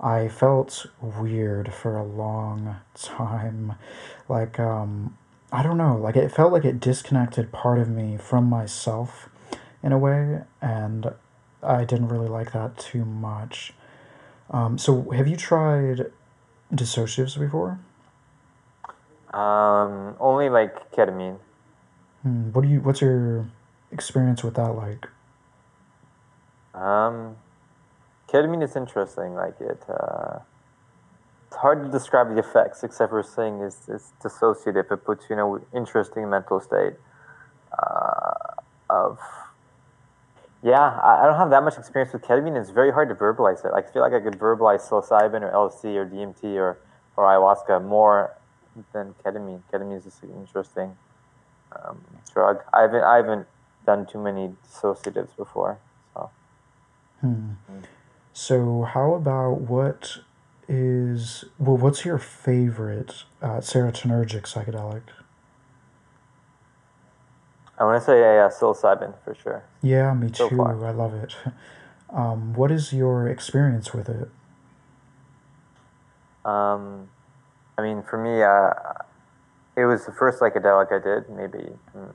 [0.00, 3.74] I felt weird for a long time.
[4.28, 5.16] Like, um,
[5.50, 9.28] I don't know, like it felt like it disconnected part of me from myself
[9.82, 11.12] in a way, and
[11.62, 13.72] I didn't really like that too much.
[14.50, 16.12] Um, so, have you tried
[16.72, 17.78] dissociatives before?
[19.32, 21.38] Um, only like ketamine.
[22.22, 22.80] Hmm, what do you?
[22.80, 23.46] What's your
[23.90, 25.08] experience with that like?
[26.74, 27.36] Um,
[28.28, 29.34] ketamine is interesting.
[29.34, 30.38] Like it, uh,
[31.46, 34.92] it's hard to describe the effects except for saying it's, it's dissociative.
[34.92, 36.94] It puts you in an interesting mental state
[37.76, 38.54] uh,
[38.90, 39.18] of.
[40.62, 42.60] Yeah, I, I don't have that much experience with ketamine.
[42.60, 43.70] It's very hard to verbalize it.
[43.72, 46.78] I feel like I could verbalize psilocybin or LSD or DMT or,
[47.16, 48.34] or ayahuasca more
[48.92, 49.62] than ketamine.
[49.72, 50.96] Ketamine is just an interesting
[51.72, 52.62] um, drug.
[52.72, 53.46] I haven't I haven't
[53.86, 55.78] done too many dissociatives before.
[56.14, 56.30] So.
[57.20, 57.50] Hmm.
[58.38, 60.18] So how about what
[60.68, 61.76] is well?
[61.76, 65.02] What's your favorite uh, serotonergic psychedelic?
[67.76, 69.64] I want to say yeah, yeah, psilocybin for sure.
[69.82, 70.56] Yeah, me So too.
[70.56, 70.86] far.
[70.86, 71.34] I love it.
[72.10, 74.30] Um, what is your experience with it?
[76.48, 77.08] Um,
[77.76, 78.72] I mean, for me, uh,
[79.76, 81.28] it was the first psychedelic I did.
[81.28, 81.64] Maybe.
[81.92, 82.14] hmm,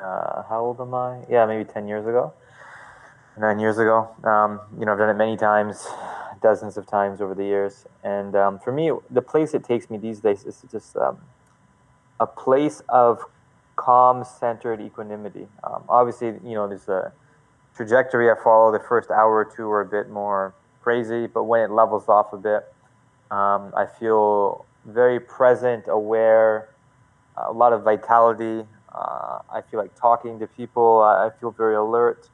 [0.00, 1.24] Uh, how old am I?
[1.28, 2.32] Yeah, maybe ten years ago,
[3.38, 4.08] nine years ago.
[4.24, 5.86] Um, you know, I've done it many times,
[6.42, 7.86] dozens of times over the years.
[8.02, 11.18] And um, for me, the place it takes me these days is just um,
[12.20, 13.24] a place of
[13.76, 15.46] calm, centered equanimity.
[15.64, 17.12] Um, obviously, you know, there's a
[17.74, 18.70] trajectory I follow.
[18.70, 22.32] The first hour or two are a bit more crazy, but when it levels off
[22.32, 22.72] a bit,
[23.30, 26.68] um, I feel very present, aware,
[27.36, 28.66] a lot of vitality.
[28.94, 31.00] Uh, I feel like talking to people.
[31.00, 32.28] I, I feel very alert,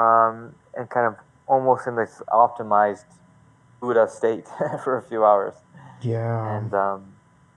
[0.00, 1.14] um, and kind of
[1.46, 3.04] almost in this optimized
[3.80, 4.46] Buddha state
[4.84, 5.54] for a few hours
[6.02, 6.56] Yeah.
[6.56, 7.00] and um,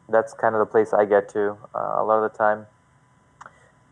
[0.10, 2.60] that's kind of the place I get to uh, a lot of the time.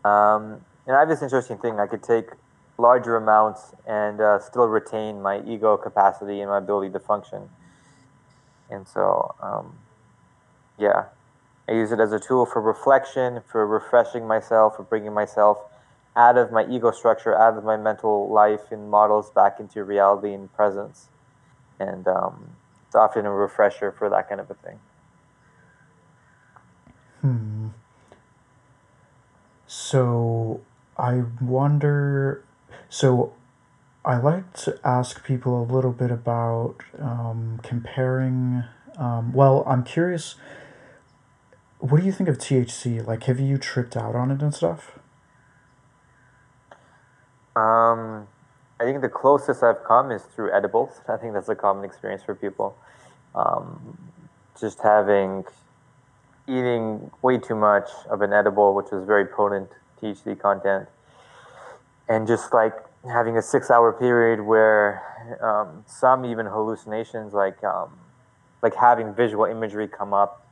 [0.04, 2.28] Um, and I have this interesting thing: I could take
[2.78, 7.48] larger amounts and uh, still retain my ego capacity and my ability to function.
[8.70, 9.74] And so, um,
[10.78, 11.04] yeah,
[11.68, 15.58] I use it as a tool for reflection, for refreshing myself, for bringing myself
[16.14, 20.34] out of my ego structure, out of my mental life and models back into reality
[20.34, 21.08] and presence.
[21.80, 22.50] And um,
[22.86, 24.78] it's often a refresher for that kind of a thing.
[27.22, 27.68] Hmm.
[29.66, 30.60] So
[30.98, 32.44] I wonder.
[32.90, 33.32] So
[34.04, 38.64] I like to ask people a little bit about um, comparing.
[38.98, 40.34] Um, well, I'm curious.
[41.78, 43.04] What do you think of THC?
[43.04, 44.98] Like, have you tripped out on it and stuff?
[47.54, 48.26] Um,
[48.80, 51.00] I think the closest I've come is through edibles.
[51.08, 52.76] I think that's a common experience for people.
[53.34, 53.98] Um,
[54.58, 55.44] just having,
[56.48, 60.88] eating way too much of an edible, which is very potent THC content,
[62.08, 62.74] and just like
[63.04, 65.02] having a six hour period where
[65.40, 67.90] um, some even hallucinations, like, um,
[68.62, 70.46] like having visual imagery come up,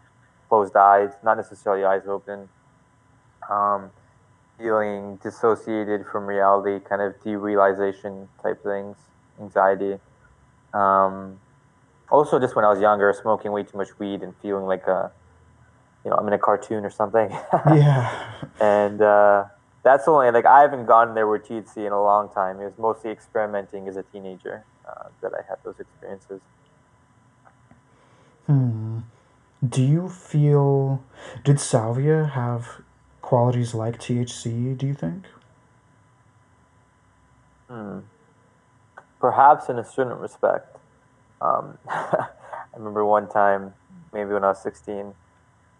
[0.48, 2.48] closed eyes, not necessarily eyes open.
[3.48, 3.90] Um,
[4.60, 8.96] feeling dissociated from reality, kind of derealization type things,
[9.40, 9.98] anxiety.
[10.74, 11.40] Um,
[12.10, 15.10] also, just when I was younger, smoking way too much weed and feeling like a,
[16.04, 17.30] you know, I'm in a cartoon or something.
[17.74, 18.32] Yeah.
[18.60, 19.44] and uh,
[19.82, 22.60] that's only like I haven't gone there with THC in a long time.
[22.60, 26.40] It was mostly experimenting as a teenager uh, that I had those experiences.
[28.46, 28.98] Hmm.
[29.66, 31.04] Do you feel.
[31.44, 32.80] Did salvia have
[33.30, 35.28] qualities like THC, do you think?
[37.68, 38.00] Hmm.
[39.20, 40.78] Perhaps in a certain respect.
[41.40, 42.28] Um, I
[42.76, 43.74] remember one time,
[44.12, 45.14] maybe when I was 16, me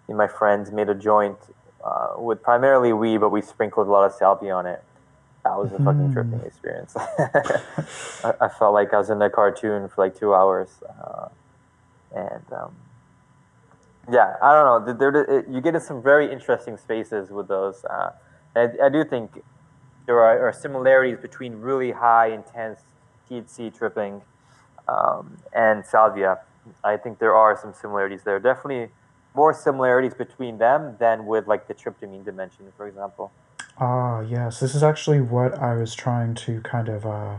[0.09, 1.39] and my friends made a joint
[1.85, 4.85] uh, with primarily weed, but we sprinkled a lot of salvia on it.
[5.45, 6.13] That was a fucking Hmm.
[6.13, 6.95] tripping experience.
[8.25, 10.83] I, I felt like I was in a cartoon for like two hours.
[10.89, 11.29] Uh,
[12.13, 12.77] and um,
[14.11, 14.95] yeah, I don't know.
[14.95, 17.85] There, you get in some very interesting spaces with those.
[17.85, 18.13] Uh,
[18.57, 19.43] I, I do think
[20.07, 22.81] there are, are similarities between really high, intense
[23.31, 24.23] THC tripping
[24.89, 26.41] um, and salvia.
[26.83, 28.39] I think there are some similarities there.
[28.41, 28.93] Definitely
[29.35, 33.31] more similarities between them than with like the tryptamine dimension, for example.
[33.79, 34.61] Ah, yes.
[34.61, 37.37] This is actually what I was trying to kind of uh,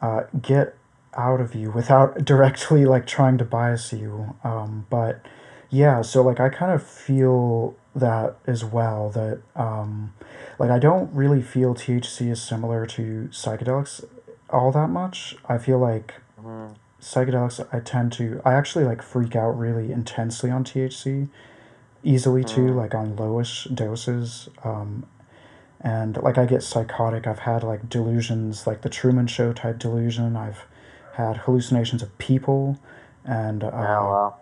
[0.00, 0.74] uh, get
[1.14, 4.36] out of you without directly like trying to bias you.
[4.42, 5.24] Um, but
[5.70, 9.10] yeah, so like I kind of feel that as well.
[9.10, 10.14] That um,
[10.58, 14.04] like I don't really feel THC is similar to psychedelics
[14.50, 15.36] all that much.
[15.48, 16.74] I feel like Mm-hmm.
[17.00, 17.66] psychedelics.
[17.72, 18.40] I tend to.
[18.44, 21.28] I actually like freak out really intensely on THC,
[22.04, 22.76] easily too, Mm.
[22.76, 24.48] like on lowish doses.
[24.64, 25.04] Um,
[25.80, 27.26] and like I get psychotic.
[27.26, 30.36] I've had like delusions, like the Truman Show type delusion.
[30.36, 30.64] I've
[31.14, 32.78] had hallucinations of people,
[33.24, 34.36] and uh, wow.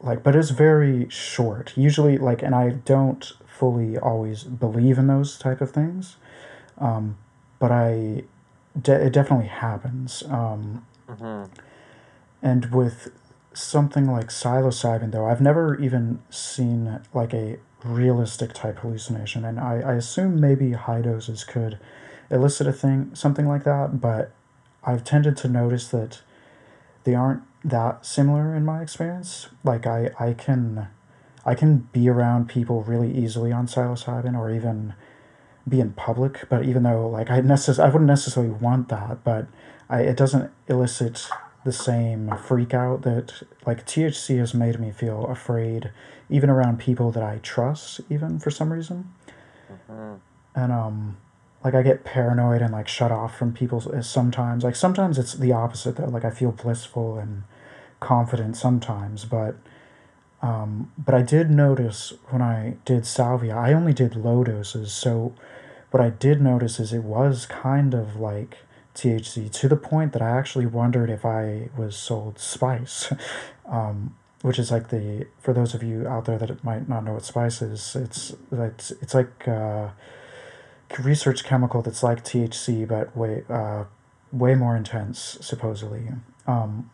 [0.00, 1.72] Like but it's very short.
[1.76, 6.16] Usually like and i don't fully always believe in those type of things
[6.78, 7.16] um,
[7.58, 8.22] but i
[8.80, 11.44] de- it definitely happens um, hmm
[12.40, 13.10] and with
[13.52, 19.80] something like psilocybin though i've never even seen like a realistic type hallucination and i,
[19.80, 21.78] I assume maybe high doses could
[22.30, 24.30] elicit a thing something like that but
[24.84, 26.20] i've tended to notice that
[27.04, 30.88] they aren't that similar in my experience like i i can
[31.44, 34.94] i can be around people really easily on psilocybin or even
[35.68, 39.46] be in public but even though like i necess- i wouldn't necessarily want that but
[39.90, 41.28] I, it doesn't elicit
[41.64, 45.90] the same freak out that like THC has made me feel afraid
[46.30, 49.12] even around people that I trust even for some reason.
[50.54, 51.16] And um
[51.64, 54.64] like I get paranoid and like shut off from people sometimes.
[54.64, 56.06] Like sometimes it's the opposite though.
[56.06, 57.44] Like I feel blissful and
[58.00, 59.56] confident sometimes, but
[60.40, 64.92] um but I did notice when I did salvia, I only did low doses.
[64.92, 65.34] So
[65.90, 68.58] what I did notice is it was kind of like
[68.94, 73.12] THC to the point that I actually wondered if I was sold spice,
[73.66, 77.14] um, which is like the for those of you out there that might not know
[77.14, 79.88] what spice is, it's it's it's like uh,
[80.98, 83.84] research chemical that's like THC but way uh,
[84.32, 86.08] way more intense supposedly.
[86.46, 86.90] Um,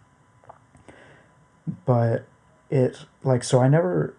[1.85, 2.27] but
[2.71, 4.15] it like so I never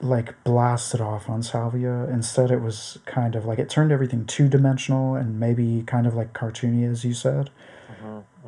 [0.00, 2.04] like blasted off on salvia.
[2.04, 6.14] Instead, it was kind of like it turned everything two dimensional and maybe kind of
[6.14, 7.50] like cartoony, as you said.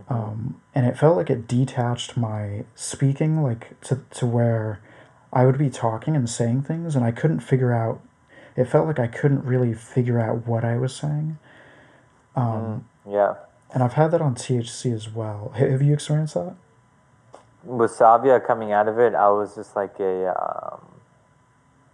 [0.08, 4.80] Um, and it felt like it detached my speaking, like to to where
[5.32, 8.00] I would be talking and saying things, and I couldn't figure out.
[8.56, 11.38] It felt like I couldn't really figure out what I was saying.
[12.36, 13.34] Um, Yeah.
[13.72, 15.52] and I've had that on THC as well.
[15.56, 16.54] Ha- Have you experienced that?
[17.64, 20.28] With salvia coming out of it, I was just like a.
[20.28, 20.80] Um,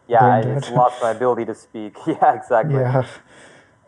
[0.08, 1.96] yeah, I just lost my ability to speak.
[2.06, 2.76] Yeah, exactly.
[2.76, 3.04] Yeah.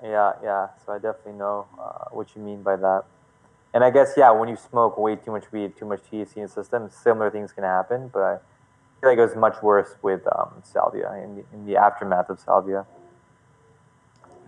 [0.03, 0.69] Yeah, yeah.
[0.85, 3.05] So I definitely know uh, what you mean by that.
[3.75, 6.43] And I guess yeah, when you smoke way too much weed, too much THC in
[6.45, 8.09] the system, similar things can happen.
[8.13, 8.39] But I
[9.01, 12.41] feel like it was much worse with um, salvia in the, in the aftermath of
[12.41, 12.87] salvia.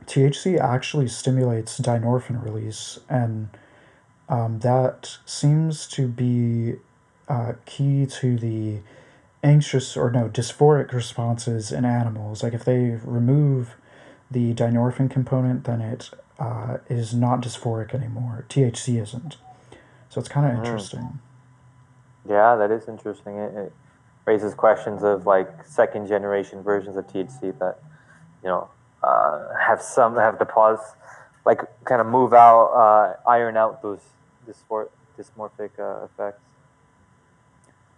[0.06, 3.48] THC actually stimulates dynorphin release, and
[4.28, 6.76] um, that seems to be
[7.28, 8.80] uh, key to the
[9.42, 12.42] anxious or no dysphoric responses in animals.
[12.42, 13.74] Like if they remove
[14.30, 18.46] the dynorphin component, then it uh, is not dysphoric anymore.
[18.48, 19.36] THC isn't.
[20.08, 21.20] So it's kind of interesting.
[22.28, 23.36] Yeah, that is interesting.
[23.36, 23.72] It, it
[24.30, 27.76] raises questions of like second generation versions of THC that
[28.42, 28.68] you know
[29.02, 30.94] uh, have some have deposits
[31.44, 34.00] like kind of move out, uh, iron out those
[34.46, 36.42] dysphor- dysmorphic uh, effects.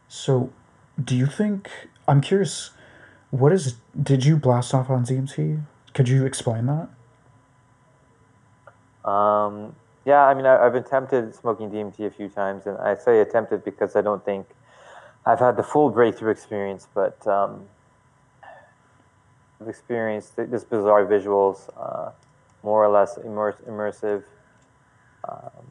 [0.09, 0.51] So,
[1.03, 1.71] do you think?
[2.07, 2.71] I'm curious.
[3.31, 3.77] What is?
[4.01, 5.63] Did you blast off on DMT?
[5.95, 6.89] Could you explain that?
[9.11, 9.75] Um,
[10.05, 13.65] yeah, I mean, I, I've attempted smoking DMT a few times, and I say attempted
[13.65, 14.47] because I don't think
[15.25, 17.67] I've had the full breakthrough experience, but um,
[19.61, 22.11] I've experienced this bizarre visuals, uh,
[22.63, 24.25] more or less immer- immersive,
[25.29, 25.67] um,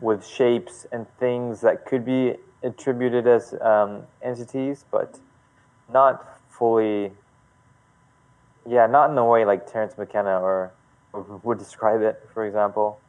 [0.00, 5.18] with shapes and things that could be attributed as um, entities, but
[5.92, 7.12] not fully.
[8.66, 10.72] Yeah, not in the way like Terence McKenna or
[11.42, 13.00] would describe it, for example.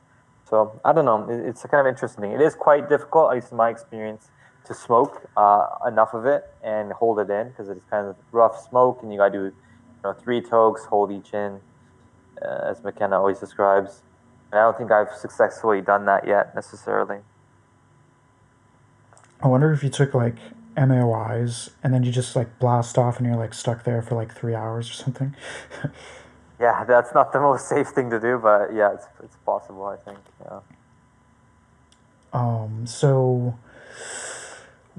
[0.49, 1.29] So I don't know.
[1.29, 2.31] It- It's kind of interesting.
[2.31, 4.31] It is quite difficult, at least in my experience,
[4.69, 8.65] to smoke uh, enough of it and hold it in because it's kind of rough
[8.69, 9.53] smoke, and you gotta do, you
[10.03, 11.59] know, three tokes, hold each in,
[12.41, 14.01] uh, as McKenna always describes.
[14.51, 17.17] And I don't think I've successfully done that yet necessarily.
[19.41, 20.35] I wonder if you took like
[20.77, 24.33] MAOIs and then you just like blast off and you're like stuck there for like
[24.33, 25.35] three hours or something.
[26.59, 29.85] Yeah, that's not the most safe thing to do, but yeah, it's it's possible.
[29.85, 30.17] I think.
[30.43, 30.59] Yeah.
[32.33, 33.57] Um, so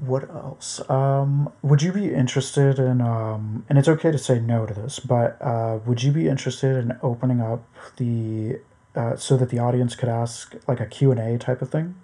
[0.01, 0.81] what else?
[0.89, 4.99] Um, would you be interested in um, and it's okay to say no to this,
[4.99, 7.63] but uh, would you be interested in opening up
[7.97, 8.59] the
[8.95, 11.95] uh, so that the audience could ask like a Q&A type of thing?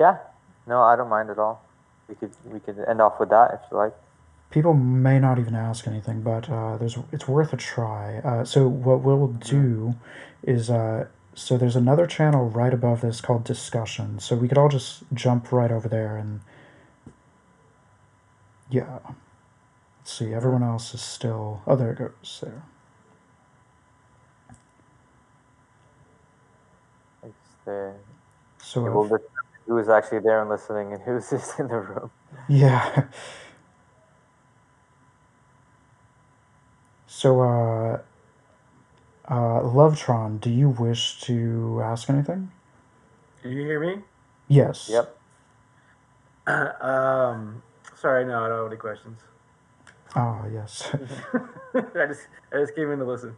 [0.00, 0.18] Yeah.
[0.66, 1.64] No, I don't mind at all.
[2.08, 3.94] We could we could end off with that if you like.
[4.50, 8.18] people may not even ask anything, but uh, there's it's worth a try.
[8.18, 9.94] Uh, so what we'll do
[10.42, 11.06] is uh,
[11.38, 14.20] so there's another channel right above this called discussion.
[14.20, 16.40] So we could all just jump right over there and
[18.70, 19.00] yeah.
[20.00, 20.34] Let's see.
[20.34, 21.62] Everyone else is still.
[21.66, 22.40] Oh, there it goes.
[22.42, 22.62] There.
[27.24, 27.94] It's the
[28.60, 29.28] So it will if- determine
[29.66, 32.10] who's actually there and listening and who's just in the room.
[32.48, 33.04] yeah.
[37.06, 37.98] So uh,
[39.28, 42.50] uh, Lovetron, do you wish to ask anything?
[43.42, 44.02] Can you hear me?
[44.48, 44.90] Yes.
[44.90, 45.16] Yep.
[46.82, 47.62] um,
[47.96, 49.20] sorry, no, I don't have any questions.
[50.14, 50.90] Ah, yes.
[51.74, 53.36] I just I just came in to listen.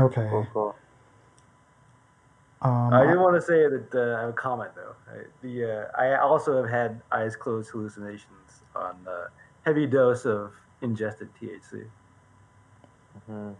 [0.00, 0.26] okay.
[0.30, 0.76] Cool, cool.
[2.62, 4.94] Um, I did want to say that uh, I have a comment though.
[5.10, 9.26] I, the uh, I also have had eyes closed hallucinations on uh,
[9.64, 11.84] heavy dose of ingested THC.
[13.26, 13.50] hmm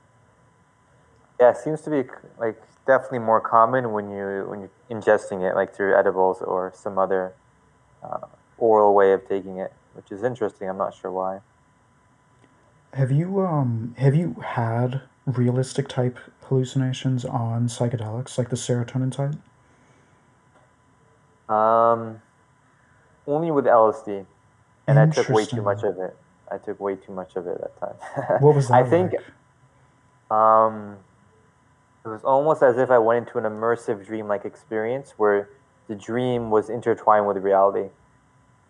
[1.43, 2.05] Yeah, it seems to be
[2.39, 2.55] like
[2.87, 7.33] definitely more common when you when you're ingesting it, like through edibles or some other
[8.01, 8.29] uh,
[8.59, 10.69] oral way of taking it, which is interesting.
[10.69, 11.41] I'm not sure why.
[12.93, 19.35] Have you um have you had realistic type hallucinations on psychedelics like the serotonin type?
[21.53, 22.23] Um,
[23.27, 24.27] only with LSD,
[24.87, 26.17] and I took way too much of it.
[26.53, 28.39] I took way too much of it that time.
[28.41, 29.15] What was that I think
[30.31, 30.39] like?
[30.39, 30.99] um,
[32.05, 35.49] it was almost as if I went into an immersive dream-like experience where
[35.89, 37.91] the dream was intertwined with reality,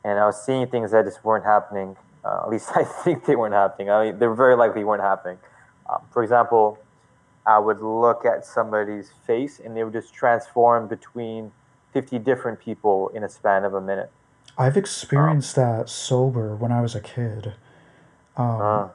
[0.05, 1.97] and I was seeing things that just weren't happening.
[2.25, 3.91] Uh, at least I think they weren't happening.
[3.91, 5.39] I mean, they very likely weren't happening.
[5.89, 6.79] Um, for example,
[7.47, 11.53] I would look at somebody's face, and they would just transform between
[11.93, 14.11] 50 different people in a span of a minute.
[14.59, 17.55] I've experienced that sober when I was a kid.
[18.37, 18.89] Um, Uh,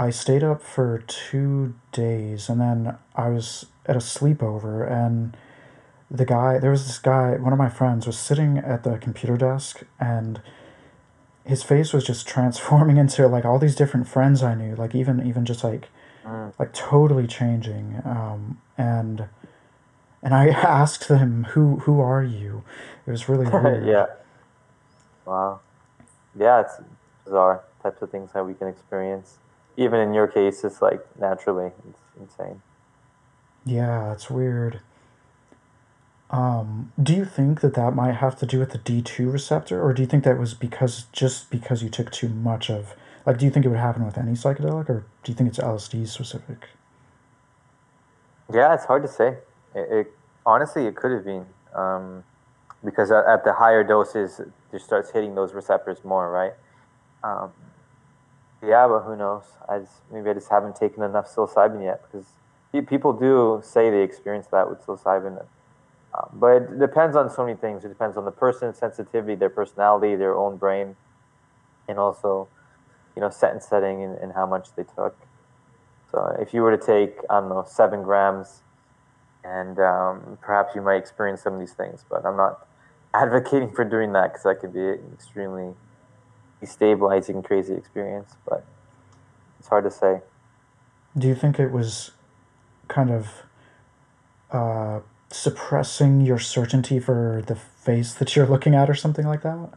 [0.00, 5.36] I stayed up for two days and then I was at a sleepover and
[6.10, 9.36] the guy there was this guy one of my friends was sitting at the computer
[9.36, 10.40] desk and
[11.44, 15.26] his face was just transforming into like all these different friends I knew like even
[15.26, 15.88] even just like
[16.26, 16.52] Mm.
[16.58, 19.28] like totally changing um, and
[20.22, 20.48] and I
[20.82, 22.64] asked them who who are you
[23.06, 24.06] it was really weird yeah.
[25.24, 25.60] Wow.
[26.38, 26.80] Yeah, it's
[27.24, 29.36] bizarre types of things that we can experience.
[29.76, 32.62] Even in your case, it's like naturally, it's insane.
[33.68, 34.80] Yeah, it's weird.
[36.30, 39.92] Um, do you think that that might have to do with the D2 receptor, or
[39.92, 42.94] do you think that was because just because you took too much of,
[43.26, 45.58] like, do you think it would happen with any psychedelic, or do you think it's
[45.58, 46.68] LSD specific?
[48.52, 49.36] Yeah, it's hard to say.
[49.74, 50.12] It, it
[50.46, 52.24] honestly, it could have been um,
[52.82, 54.40] because at, at the higher doses,
[54.72, 56.54] it starts hitting those receptors more, right?
[57.22, 57.52] Um,
[58.62, 59.44] yeah, but who knows?
[59.68, 62.26] I just, maybe I just haven't taken enough psilocybin yet because
[62.86, 65.44] people do say they experience that with psilocybin.
[66.14, 67.84] Um, but it depends on so many things.
[67.84, 70.96] It depends on the person's sensitivity, their personality, their own brain,
[71.88, 72.48] and also,
[73.14, 75.16] you know, set and setting and, and how much they took.
[76.10, 78.62] So if you were to take, I don't know, seven grams,
[79.44, 82.66] and um, perhaps you might experience some of these things, but I'm not
[83.14, 85.74] advocating for doing that because that could be an extremely
[86.62, 88.36] destabilizing, crazy experience.
[88.48, 88.64] But
[89.58, 90.20] it's hard to say.
[91.16, 92.12] Do you think it was
[92.88, 93.28] kind of
[94.50, 95.00] uh,
[95.30, 99.70] suppressing your certainty for the face that you're looking at, or something like that?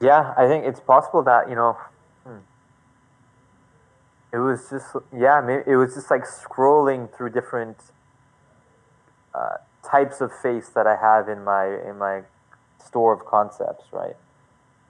[0.00, 1.76] Yeah, I think it's possible that you know.
[2.24, 2.38] hmm.
[4.32, 4.86] It was just
[5.16, 7.78] yeah, it was just like scrolling through different
[9.34, 9.56] uh,
[9.88, 12.22] types of face that I have in my in my
[12.84, 14.16] store of concepts, right?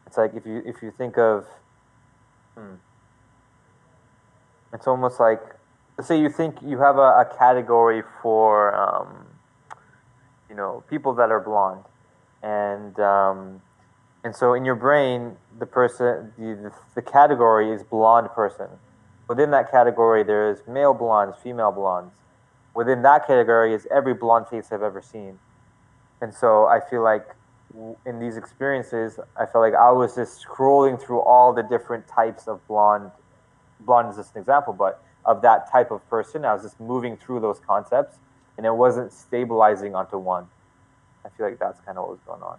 [0.06, 1.46] It's like if you if you think of,
[2.56, 2.74] hmm,
[4.72, 5.40] it's almost like
[6.02, 9.26] say you think you have a, a category for um,
[10.48, 11.84] you know people that are blonde,
[12.42, 13.62] and um,
[14.24, 18.68] and so in your brain the person the, the category is blonde person.
[19.28, 22.14] Within that category, there is male blondes, female blondes.
[22.74, 25.38] Within that category is every blonde face I've ever seen.
[26.22, 27.26] And so I feel like
[28.06, 32.48] in these experiences, I felt like I was just scrolling through all the different types
[32.48, 33.10] of blonde.
[33.80, 37.16] Blonde is just an example, but of that type of person, I was just moving
[37.16, 38.16] through those concepts,
[38.56, 40.48] and it wasn't stabilizing onto one.
[41.24, 42.58] I feel like that's kind of what was going on.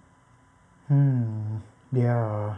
[0.87, 1.57] Hmm.
[1.91, 2.57] Yeah.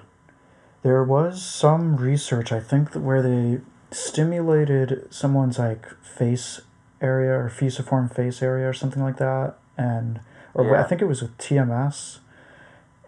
[0.83, 3.61] There was some research, I think, where they
[3.91, 6.59] stimulated someone's like face
[7.01, 10.19] area or fusiform face area or something like that, and
[10.53, 12.19] or I think it was with TMS,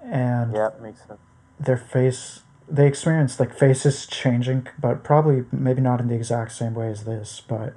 [0.01, 1.19] and Yeah, makes sense.
[1.59, 2.41] their face
[2.73, 7.03] they experience like faces changing, but probably maybe not in the exact same way as
[7.03, 7.75] this, but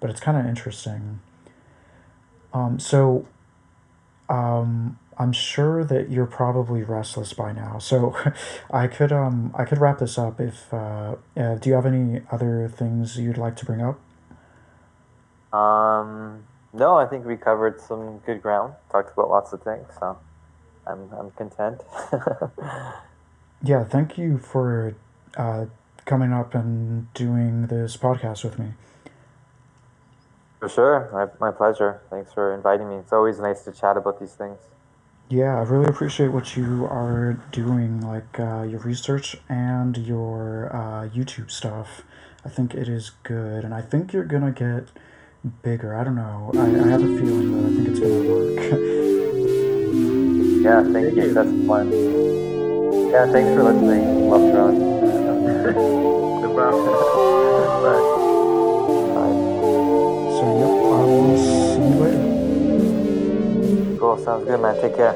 [0.00, 1.20] but it's kind of interesting.
[2.52, 3.26] Um, so,
[4.28, 7.78] um, I'm sure that you're probably restless by now.
[7.78, 8.14] So,
[8.70, 12.20] I could um I could wrap this up if uh, uh do you have any
[12.30, 13.98] other things you'd like to bring up?
[15.58, 16.44] Um,
[16.74, 18.74] no, I think we covered some good ground.
[18.92, 20.18] Talked about lots of things, so
[20.86, 21.80] I'm I'm content.
[23.64, 24.94] Yeah, thank you for
[25.38, 25.64] uh,
[26.04, 28.74] coming up and doing this podcast with me.
[30.60, 31.08] For sure,
[31.40, 32.02] my, my pleasure.
[32.10, 32.96] Thanks for inviting me.
[32.96, 34.58] It's always nice to chat about these things.
[35.30, 41.08] Yeah, I really appreciate what you are doing, like uh, your research and your uh,
[41.08, 42.02] YouTube stuff.
[42.44, 44.88] I think it is good, and I think you're gonna get
[45.62, 45.96] bigger.
[45.96, 46.50] I don't know.
[46.54, 48.90] I, I have a feeling that I think it's gonna work.
[50.64, 51.34] Yeah, thank, you.
[51.34, 52.53] That's fun.
[53.14, 54.28] Yeah, thanks for listening.
[54.28, 54.74] Love Drone.
[56.42, 56.84] No problem.
[57.84, 58.02] Bye.
[59.14, 59.36] Bye.
[60.34, 62.26] so, yep, I will see you later.
[64.00, 64.16] Cool.
[64.18, 64.74] Sounds good, man.
[64.80, 65.14] Take care.